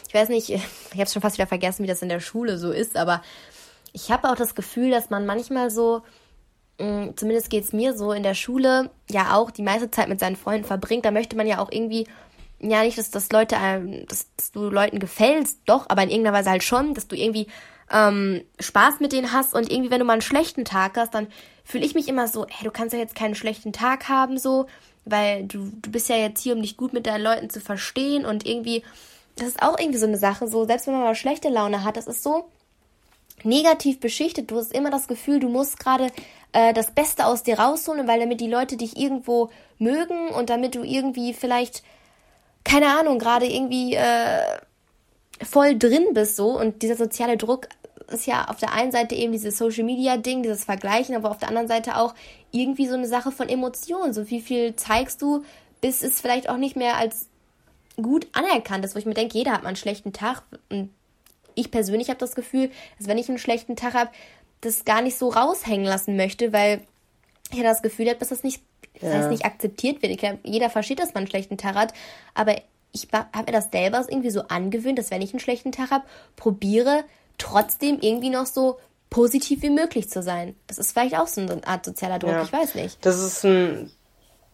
Ich 0.08 0.14
weiß 0.14 0.28
nicht, 0.28 0.50
ich 0.50 0.60
habe 0.94 1.08
schon 1.08 1.22
fast 1.22 1.38
wieder 1.38 1.46
vergessen, 1.46 1.82
wie 1.84 1.88
das 1.88 2.02
in 2.02 2.08
der 2.08 2.20
Schule 2.20 2.58
so 2.58 2.72
ist, 2.72 2.96
aber 2.96 3.22
ich 3.92 4.10
habe 4.10 4.28
auch 4.28 4.36
das 4.36 4.54
Gefühl, 4.54 4.90
dass 4.90 5.08
man 5.08 5.24
manchmal 5.24 5.70
so 5.70 6.02
mh, 6.78 7.14
zumindest 7.16 7.50
geht's 7.50 7.72
mir 7.72 7.96
so 7.96 8.12
in 8.12 8.22
der 8.22 8.34
Schule, 8.34 8.90
ja 9.10 9.34
auch 9.34 9.50
die 9.50 9.62
meiste 9.62 9.90
Zeit 9.90 10.08
mit 10.08 10.20
seinen 10.20 10.36
Freunden 10.36 10.66
verbringt, 10.66 11.04
da 11.04 11.10
möchte 11.10 11.36
man 11.36 11.46
ja 11.46 11.58
auch 11.58 11.70
irgendwie, 11.70 12.06
ja 12.60 12.82
nicht, 12.82 12.98
dass, 12.98 13.10
dass 13.10 13.30
Leute, 13.30 13.56
dass, 14.08 14.26
dass 14.36 14.52
du 14.52 14.68
Leuten 14.68 14.98
gefällst, 14.98 15.60
doch, 15.66 15.86
aber 15.88 16.02
in 16.02 16.10
irgendeiner 16.10 16.36
Weise 16.36 16.50
halt 16.50 16.64
schon, 16.64 16.94
dass 16.94 17.08
du 17.08 17.16
irgendwie 17.16 17.46
ähm, 17.92 18.42
Spaß 18.58 19.00
mit 19.00 19.12
denen 19.12 19.32
hast 19.32 19.54
und 19.54 19.70
irgendwie, 19.70 19.90
wenn 19.90 20.00
du 20.00 20.04
mal 20.04 20.14
einen 20.14 20.22
schlechten 20.22 20.64
Tag 20.64 20.96
hast, 20.96 21.14
dann 21.14 21.28
fühle 21.64 21.84
ich 21.84 21.94
mich 21.94 22.08
immer 22.08 22.28
so, 22.28 22.46
hey, 22.48 22.64
du 22.64 22.70
kannst 22.70 22.92
ja 22.92 22.98
jetzt 22.98 23.14
keinen 23.14 23.34
schlechten 23.34 23.72
Tag 23.72 24.08
haben, 24.08 24.38
so, 24.38 24.66
weil 25.04 25.44
du, 25.44 25.70
du 25.80 25.90
bist 25.90 26.08
ja 26.08 26.16
jetzt 26.16 26.42
hier, 26.42 26.54
um 26.54 26.62
dich 26.62 26.76
gut 26.76 26.92
mit 26.92 27.06
deinen 27.06 27.22
Leuten 27.22 27.50
zu 27.50 27.60
verstehen 27.60 28.24
und 28.24 28.46
irgendwie, 28.46 28.82
das 29.36 29.48
ist 29.48 29.62
auch 29.62 29.78
irgendwie 29.78 29.98
so 29.98 30.06
eine 30.06 30.18
Sache, 30.18 30.48
so, 30.48 30.64
selbst 30.64 30.86
wenn 30.86 30.94
man 30.94 31.04
mal 31.04 31.14
schlechte 31.14 31.48
Laune 31.48 31.84
hat, 31.84 31.96
das 31.96 32.06
ist 32.06 32.22
so 32.22 32.48
negativ 33.44 34.00
beschichtet, 34.00 34.50
du 34.50 34.56
hast 34.56 34.72
immer 34.72 34.90
das 34.90 35.08
Gefühl, 35.08 35.38
du 35.38 35.48
musst 35.48 35.78
gerade 35.78 36.10
äh, 36.52 36.72
das 36.72 36.90
Beste 36.90 37.26
aus 37.26 37.42
dir 37.42 37.58
rausholen, 37.58 38.08
weil 38.08 38.20
damit 38.20 38.40
die 38.40 38.48
Leute 38.48 38.76
dich 38.76 38.96
irgendwo 38.96 39.50
mögen 39.78 40.28
und 40.28 40.50
damit 40.50 40.74
du 40.74 40.82
irgendwie 40.82 41.34
vielleicht, 41.34 41.82
keine 42.64 42.98
Ahnung, 42.98 43.18
gerade 43.18 43.46
irgendwie 43.46 43.94
äh, 43.94 44.58
voll 45.42 45.78
drin 45.78 46.08
bist 46.14 46.36
so 46.36 46.58
und 46.58 46.82
dieser 46.82 46.96
soziale 46.96 47.36
Druck 47.36 47.68
ist 48.10 48.26
ja 48.26 48.46
auf 48.46 48.56
der 48.56 48.72
einen 48.72 48.92
Seite 48.92 49.14
eben 49.14 49.32
dieses 49.32 49.58
Social 49.58 49.84
Media 49.84 50.16
Ding, 50.16 50.42
dieses 50.42 50.64
Vergleichen, 50.64 51.14
aber 51.16 51.30
auf 51.30 51.38
der 51.38 51.48
anderen 51.48 51.68
Seite 51.68 51.96
auch 51.96 52.14
irgendwie 52.52 52.86
so 52.86 52.94
eine 52.94 53.08
Sache 53.08 53.32
von 53.32 53.48
Emotionen. 53.48 54.12
So 54.12 54.30
wie 54.30 54.40
viel 54.40 54.76
zeigst 54.76 55.22
du, 55.22 55.44
bis 55.80 56.02
es 56.02 56.20
vielleicht 56.20 56.48
auch 56.48 56.56
nicht 56.56 56.76
mehr 56.76 56.96
als 56.96 57.28
gut 57.96 58.26
anerkannt 58.32 58.84
ist, 58.84 58.94
wo 58.94 58.98
ich 58.98 59.06
mir 59.06 59.14
denke, 59.14 59.36
jeder 59.36 59.52
hat 59.52 59.62
mal 59.62 59.70
einen 59.70 59.76
schlechten 59.76 60.12
Tag. 60.12 60.42
Und 60.70 60.90
ich 61.54 61.70
persönlich 61.70 62.08
habe 62.08 62.20
das 62.20 62.34
Gefühl, 62.34 62.70
dass 62.98 63.08
wenn 63.08 63.18
ich 63.18 63.28
einen 63.28 63.38
schlechten 63.38 63.76
Tag 63.76 63.94
habe, 63.94 64.10
das 64.60 64.84
gar 64.84 65.02
nicht 65.02 65.18
so 65.18 65.28
raushängen 65.28 65.86
lassen 65.86 66.16
möchte, 66.16 66.52
weil 66.52 66.82
ich 67.52 67.62
das 67.62 67.82
Gefühl 67.82 68.08
habe, 68.08 68.18
dass 68.18 68.28
das 68.28 68.42
nicht, 68.42 68.62
das 69.00 69.12
heißt 69.12 69.30
nicht 69.30 69.44
akzeptiert 69.44 70.02
wird. 70.02 70.12
Ich 70.12 70.18
glaube, 70.18 70.38
jeder 70.44 70.70
versteht, 70.70 70.98
dass 70.98 71.14
man 71.14 71.22
einen 71.22 71.30
schlechten 71.30 71.58
Tag 71.58 71.74
hat, 71.74 71.92
aber 72.34 72.56
ich 72.92 73.08
habe 73.12 73.46
mir 73.46 73.52
das 73.52 73.70
selber 73.70 74.04
irgendwie 74.08 74.30
so 74.30 74.42
angewöhnt, 74.42 74.98
dass 74.98 75.10
wenn 75.10 75.22
ich 75.22 75.32
einen 75.32 75.40
schlechten 75.40 75.72
Tag 75.72 75.90
habe, 75.90 76.04
probiere 76.36 77.04
trotzdem 77.38 77.98
irgendwie 78.00 78.30
noch 78.30 78.46
so 78.46 78.78
positiv 79.10 79.62
wie 79.62 79.70
möglich 79.70 80.08
zu 80.08 80.22
sein. 80.22 80.54
Das 80.66 80.78
ist 80.78 80.92
vielleicht 80.92 81.16
auch 81.16 81.26
so 81.28 81.40
eine 81.40 81.66
Art 81.66 81.84
sozialer 81.84 82.18
Druck, 82.18 82.30
ja. 82.30 82.42
ich 82.42 82.52
weiß 82.52 82.74
nicht. 82.74 82.98
Das 83.04 83.18
ist 83.22 83.44
ein, 83.44 83.90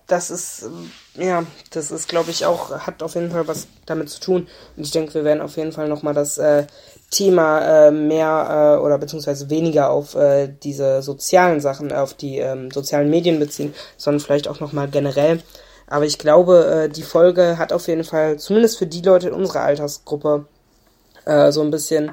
das 0.07 0.31
ist, 0.31 0.69
ja, 1.15 1.45
das 1.71 1.91
ist, 1.91 2.09
glaube 2.09 2.31
ich, 2.31 2.45
auch, 2.45 2.71
hat 2.71 3.03
auf 3.03 3.15
jeden 3.15 3.31
Fall 3.31 3.49
was 3.49 3.67
damit 3.87 4.11
zu 4.11 4.21
tun. 4.21 4.49
Und 4.77 4.85
ich 4.85 4.91
denke, 4.91 5.15
wir 5.15 5.25
werden 5.25 5.41
auf 5.41 5.57
jeden 5.57 5.73
Fall 5.73 5.89
nochmal 5.89 6.15
das 6.15 6.39
äh, 6.39 6.67
Thema 7.11 7.87
äh, 7.87 7.91
mehr 7.91 8.77
äh, 8.79 8.83
oder 8.83 8.99
beziehungsweise 8.99 9.49
weniger 9.49 9.91
auf 9.91 10.15
äh, 10.15 10.49
diese 10.63 11.03
sozialen 11.03 11.61
Sachen, 11.61 11.93
auf 11.93 12.15
die 12.15 12.39
ähm, 12.39 12.71
sozialen 12.71 13.11
Medien 13.11 13.39
beziehen, 13.39 13.75
sondern 13.97 14.21
vielleicht 14.21 14.49
auch 14.49 14.61
nochmal 14.61 14.89
generell. 14.89 15.43
Aber 15.93 16.07
ich 16.07 16.19
glaube, 16.19 16.85
äh, 16.85 16.89
die 16.89 17.03
Folge 17.03 17.59
hat 17.59 17.71
auf 17.71 17.87
jeden 17.87 18.05
Fall, 18.05 18.39
zumindest 18.39 18.79
für 18.79 18.87
die 18.87 19.03
Leute 19.03 19.29
in 19.29 19.35
unserer 19.35 19.61
Altersgruppe, 19.61 20.47
äh, 21.27 21.53
so 21.53 21.61
ein 21.61 21.71
bisschen 21.71 22.13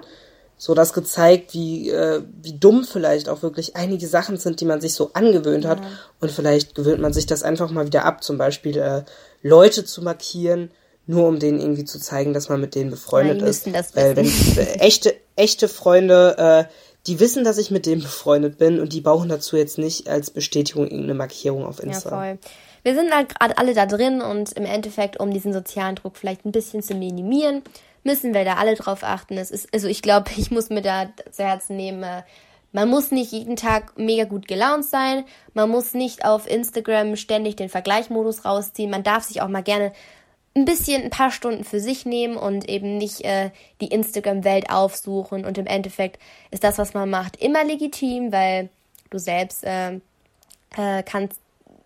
so 0.58 0.74
das 0.74 0.92
gezeigt, 0.92 1.54
wie, 1.54 1.90
äh, 1.90 2.22
wie 2.42 2.60
dumm 2.60 2.84
vielleicht 2.84 3.30
auch 3.30 3.42
wirklich 3.42 3.78
einige 3.78 4.06
Sachen 4.06 4.36
sind, 4.36 4.60
die 4.60 4.66
man 4.66 4.82
sich 4.82 4.94
so 4.96 5.12
angewöhnt 5.14 5.66
hat. 5.66 5.80
Ja. 5.80 5.86
Und 6.20 6.30
vielleicht 6.30 6.76
gewöhnt 6.76 7.00
man 7.00 7.14
sich 7.14 7.26
das 7.26 7.42
einfach 7.42 7.72
mal 7.72 7.86
wieder 7.86 8.04
ab, 8.04 8.22
zum 8.22 8.38
Beispiel 8.38 8.78
äh, 8.78 9.04
Leute 9.42 9.86
zu 9.86 10.02
markieren, 10.02 10.72
nur 11.08 11.30
um 11.30 11.40
denen 11.40 11.62
irgendwie 11.62 11.86
zu 11.86 12.00
zeigen, 12.02 12.34
dass 12.34 12.50
man 12.50 12.60
mit 12.60 12.76
denen 12.76 12.92
befreundet 12.92 13.40
Nein, 13.40 13.50
ist. 13.50 13.96
Weil 13.96 14.18
wenn 14.18 14.26
äh, 14.26 14.80
echte, 14.80 15.16
echte 15.38 15.70
Freunde, 15.70 16.38
äh, 16.38 16.74
die 17.08 17.22
wissen, 17.22 17.46
dass 17.46 17.58
ich 17.58 17.72
mit 17.72 17.86
denen 17.86 18.02
befreundet 18.02 18.58
bin 18.58 18.82
und 18.82 18.92
die 18.92 19.00
brauchen 19.00 19.30
dazu 19.30 19.56
jetzt 19.56 19.78
nicht 19.78 20.10
als 20.10 20.32
Bestätigung 20.32 20.84
irgendeine 20.84 21.14
Markierung 21.14 21.66
auf 21.66 21.82
Insta. 21.82 22.10
Ja, 22.10 22.16
voll. 22.34 22.40
Wir 22.84 22.96
sind 22.96 23.14
halt 23.14 23.38
gerade 23.38 23.58
alle 23.58 23.74
da 23.74 23.86
drin 23.86 24.22
und 24.22 24.54
im 24.54 24.66
Endeffekt, 24.66 25.20
um 25.20 25.32
diesen 25.32 25.54
sozialen 25.54 25.96
Druck 25.96 26.18
vielleicht 26.18 26.46
ein 26.46 26.52
bisschen 26.52 26.82
zu 26.82 26.96
minimieren, 26.96 27.64
müssen 28.04 28.34
wir 28.34 28.46
da 28.46 28.56
alle 28.56 28.76
drauf 28.76 29.04
achten. 29.04 29.38
Es 29.38 29.52
ist, 29.52 29.74
also 29.74 29.88
ich 29.88 30.02
glaube, 30.02 30.32
ich 30.38 30.52
muss 30.52 30.70
mir 30.70 30.82
da 30.82 31.10
zu 31.32 31.44
Herzen 31.44 31.76
nehmen, 31.76 32.04
äh, 32.04 32.24
man 32.72 32.88
muss 32.88 33.10
nicht 33.10 33.32
jeden 33.32 33.56
Tag 33.56 33.98
mega 33.98 34.26
gut 34.26 34.48
gelaunt 34.48 34.86
sein. 34.86 35.26
Man 35.56 35.72
muss 35.72 35.96
nicht 35.96 36.24
auf 36.24 36.48
Instagram 36.48 37.16
ständig 37.16 37.56
den 37.56 37.70
Vergleichmodus 37.70 38.46
rausziehen. 38.46 38.92
Man 38.92 39.02
darf 39.02 39.24
sich 39.24 39.42
auch 39.42 39.48
mal 39.48 39.64
gerne 39.64 39.92
ein 40.56 40.66
bisschen 40.66 41.04
ein 41.04 41.10
paar 41.10 41.32
Stunden 41.32 41.64
für 41.64 41.80
sich 41.80 42.06
nehmen 42.06 42.38
und 42.38 42.70
eben 42.70 42.98
nicht 42.98 43.22
äh, 43.22 43.50
die 43.82 43.88
Instagram-Welt 43.88 44.70
aufsuchen. 44.70 45.46
Und 45.46 45.58
im 45.58 45.66
Endeffekt 45.66 46.20
ist 46.52 46.64
das, 46.64 46.78
was 46.78 46.94
man 46.94 47.10
macht, 47.10 47.38
immer 47.38 47.64
legitim, 47.64 48.32
weil 48.32 48.70
du 49.10 49.18
selbst 49.18 49.64
äh, 49.64 49.94
äh, 50.78 51.04
kannst 51.04 51.40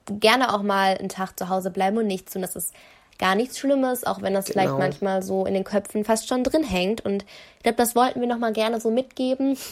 gerne 0.08 0.54
auch 0.54 0.62
mal 0.62 0.98
einen 0.98 1.10
Tag 1.10 1.38
zu 1.38 1.50
Hause 1.50 1.72
bleiben 1.72 1.98
und 1.98 2.08
nichts 2.08 2.34
tun. 2.34 2.42
Das 2.42 2.56
ist 2.56 2.74
gar 3.20 3.36
nichts 3.36 3.60
Schlimmes, 3.60 4.06
auch 4.06 4.22
wenn 4.22 4.34
das 4.34 4.46
genau. 4.46 4.54
vielleicht 4.54 4.80
manchmal 4.80 5.24
so 5.24 5.46
in 5.46 5.54
den 5.54 5.63
Köpfen 5.63 6.04
fast 6.04 6.28
schon 6.28 6.44
drin 6.44 6.63
hängt. 6.63 7.02
Und 7.02 7.24
ich 7.58 7.63
glaube, 7.63 7.78
das 7.78 7.96
wollten 7.96 8.20
wir 8.20 8.28
nochmal 8.28 8.54
gerne 8.54 8.80
so 8.80 8.92
mitgeben. 8.92 9.58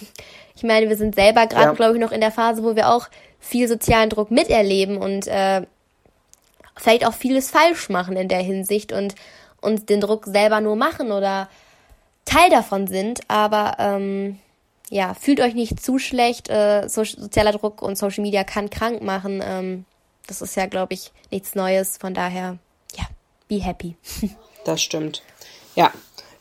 Ich 0.54 0.63
meine, 0.63 0.89
wir 0.89 0.98
sind 0.98 1.15
selber 1.15 1.48
gerade, 1.48 1.67
ja. 1.67 1.74
glaube 1.74 1.96
ich, 1.96 2.00
noch 2.00 2.12
in 2.12 2.22
der 2.22 2.30
Phase, 2.30 2.63
wo 2.63 2.76
wir 2.76 2.89
auch 2.89 3.08
viel 3.39 3.67
sozialen 3.67 4.10
Druck 4.10 4.30
miterleben 4.30 4.98
und 4.98 5.26
äh, 5.26 5.65
vielleicht 6.76 7.08
auch 7.08 7.13
vieles 7.13 7.50
falsch 7.50 7.89
machen 7.89 8.15
in 8.15 8.28
der 8.28 8.41
Hinsicht 8.41 8.91
und 8.91 9.15
uns 9.62 9.86
den 9.86 10.02
Druck 10.02 10.26
selber 10.26 10.62
nur 10.62 10.76
machen 10.76 11.12
oder 11.12 11.50
Teil 12.26 12.50
davon 12.52 12.86
sind. 12.86 13.22
Aber 13.28 13.78
ähm, 13.80 14.38
ja, 14.89 15.13
fühlt 15.13 15.39
euch 15.39 15.56
nicht 15.56 15.82
zu 15.84 15.98
schlecht. 15.98 16.50
Äh, 16.50 16.88
so, 16.89 17.04
sozialer 17.04 17.54
Druck 17.54 17.82
und 17.82 17.98
Social 17.98 18.22
Media 18.22 18.44
kann 18.44 18.70
krank 18.70 19.02
machen. 19.02 19.41
Ähm, 19.44 19.86
das 20.28 20.42
ist 20.42 20.56
ja, 20.56 20.66
glaube 20.66 20.94
ich, 20.94 21.12
nichts 21.30 21.56
Neues. 21.56 21.98
Von 21.98 22.14
daher 22.14 22.58
be 23.52 23.62
happy. 23.62 23.98
das 24.66 24.82
stimmt. 24.82 25.22
Ja, 25.76 25.92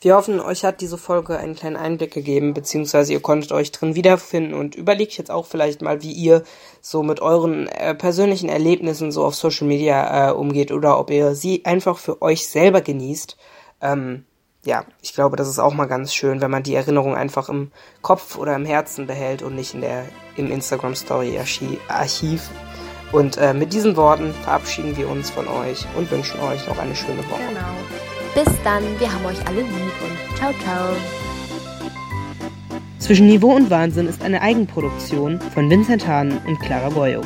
wir 0.01 0.15
hoffen, 0.15 0.41
euch 0.41 0.65
hat 0.65 0.81
diese 0.81 0.97
Folge 0.97 1.37
einen 1.37 1.57
kleinen 1.57 1.77
Einblick 1.77 2.13
gegeben, 2.15 2.55
beziehungsweise 2.55 3.13
ihr 3.13 3.21
konntet 3.21 3.51
euch 3.51 3.73
drin 3.73 3.97
wiederfinden 3.97 4.55
und 4.55 4.77
überlegt 4.77 5.19
jetzt 5.19 5.31
auch 5.31 5.45
vielleicht 5.45 5.83
mal, 5.83 6.03
wie 6.03 6.13
ihr 6.13 6.45
so 6.81 7.03
mit 7.03 7.21
euren 7.21 7.67
äh, 7.67 7.95
persönlichen 7.95 8.49
Erlebnissen 8.49 9.11
so 9.11 9.25
auf 9.25 9.35
Social 9.35 9.67
Media 9.67 10.31
äh, 10.31 10.33
umgeht 10.33 10.71
oder 10.71 10.99
ob 10.99 11.11
ihr 11.11 11.35
sie 11.35 11.65
einfach 11.65 11.99
für 11.99 12.23
euch 12.23 12.47
selber 12.47 12.81
genießt. 12.81 13.37
Ähm, 13.83 14.25
ja, 14.65 14.85
ich 15.03 15.13
glaube, 15.13 15.37
das 15.37 15.49
ist 15.49 15.59
auch 15.59 15.75
mal 15.75 15.87
ganz 15.87 16.15
schön, 16.15 16.41
wenn 16.41 16.51
man 16.51 16.63
die 16.63 16.77
Erinnerung 16.77 17.17
einfach 17.17 17.49
im 17.49 17.73
Kopf 18.03 18.39
oder 18.39 18.55
im 18.55 18.65
Herzen 18.65 19.07
behält 19.07 19.43
und 19.43 19.57
nicht 19.57 19.75
in 19.75 19.81
der 19.81 20.05
im 20.37 20.51
Instagram 20.51 20.95
Story 20.95 21.39
Archiv 21.89 22.51
und 23.13 23.37
äh, 23.37 23.55
mit 23.55 23.73
diesen 23.73 23.97
Worten 23.97 24.33
verabschieden 24.43 24.97
wir 24.97 25.09
uns 25.09 25.31
von 25.31 25.47
euch 25.49 25.87
und 25.97 26.11
wünschen 26.11 26.41
euch 26.41 26.67
noch 26.67 26.79
eine 26.79 26.95
schöne 26.95 27.19
Woche. 27.31 27.41
Genau. 27.49 28.45
Bis 28.45 28.55
dann, 28.63 28.83
wir 28.99 29.13
haben 29.13 29.25
euch 29.25 29.47
alle 29.47 29.63
lieb 29.63 29.71
und 29.71 30.37
ciao, 30.37 30.53
ciao. 30.63 30.95
Zwischen 32.99 33.27
Niveau 33.27 33.55
und 33.55 33.71
Wahnsinn 33.71 34.07
ist 34.07 34.23
eine 34.23 34.41
Eigenproduktion 34.41 35.41
von 35.41 35.69
Vincent 35.69 36.07
Hahn 36.07 36.41
und 36.47 36.61
Clara 36.61 36.91
Boyuk. 36.91 37.25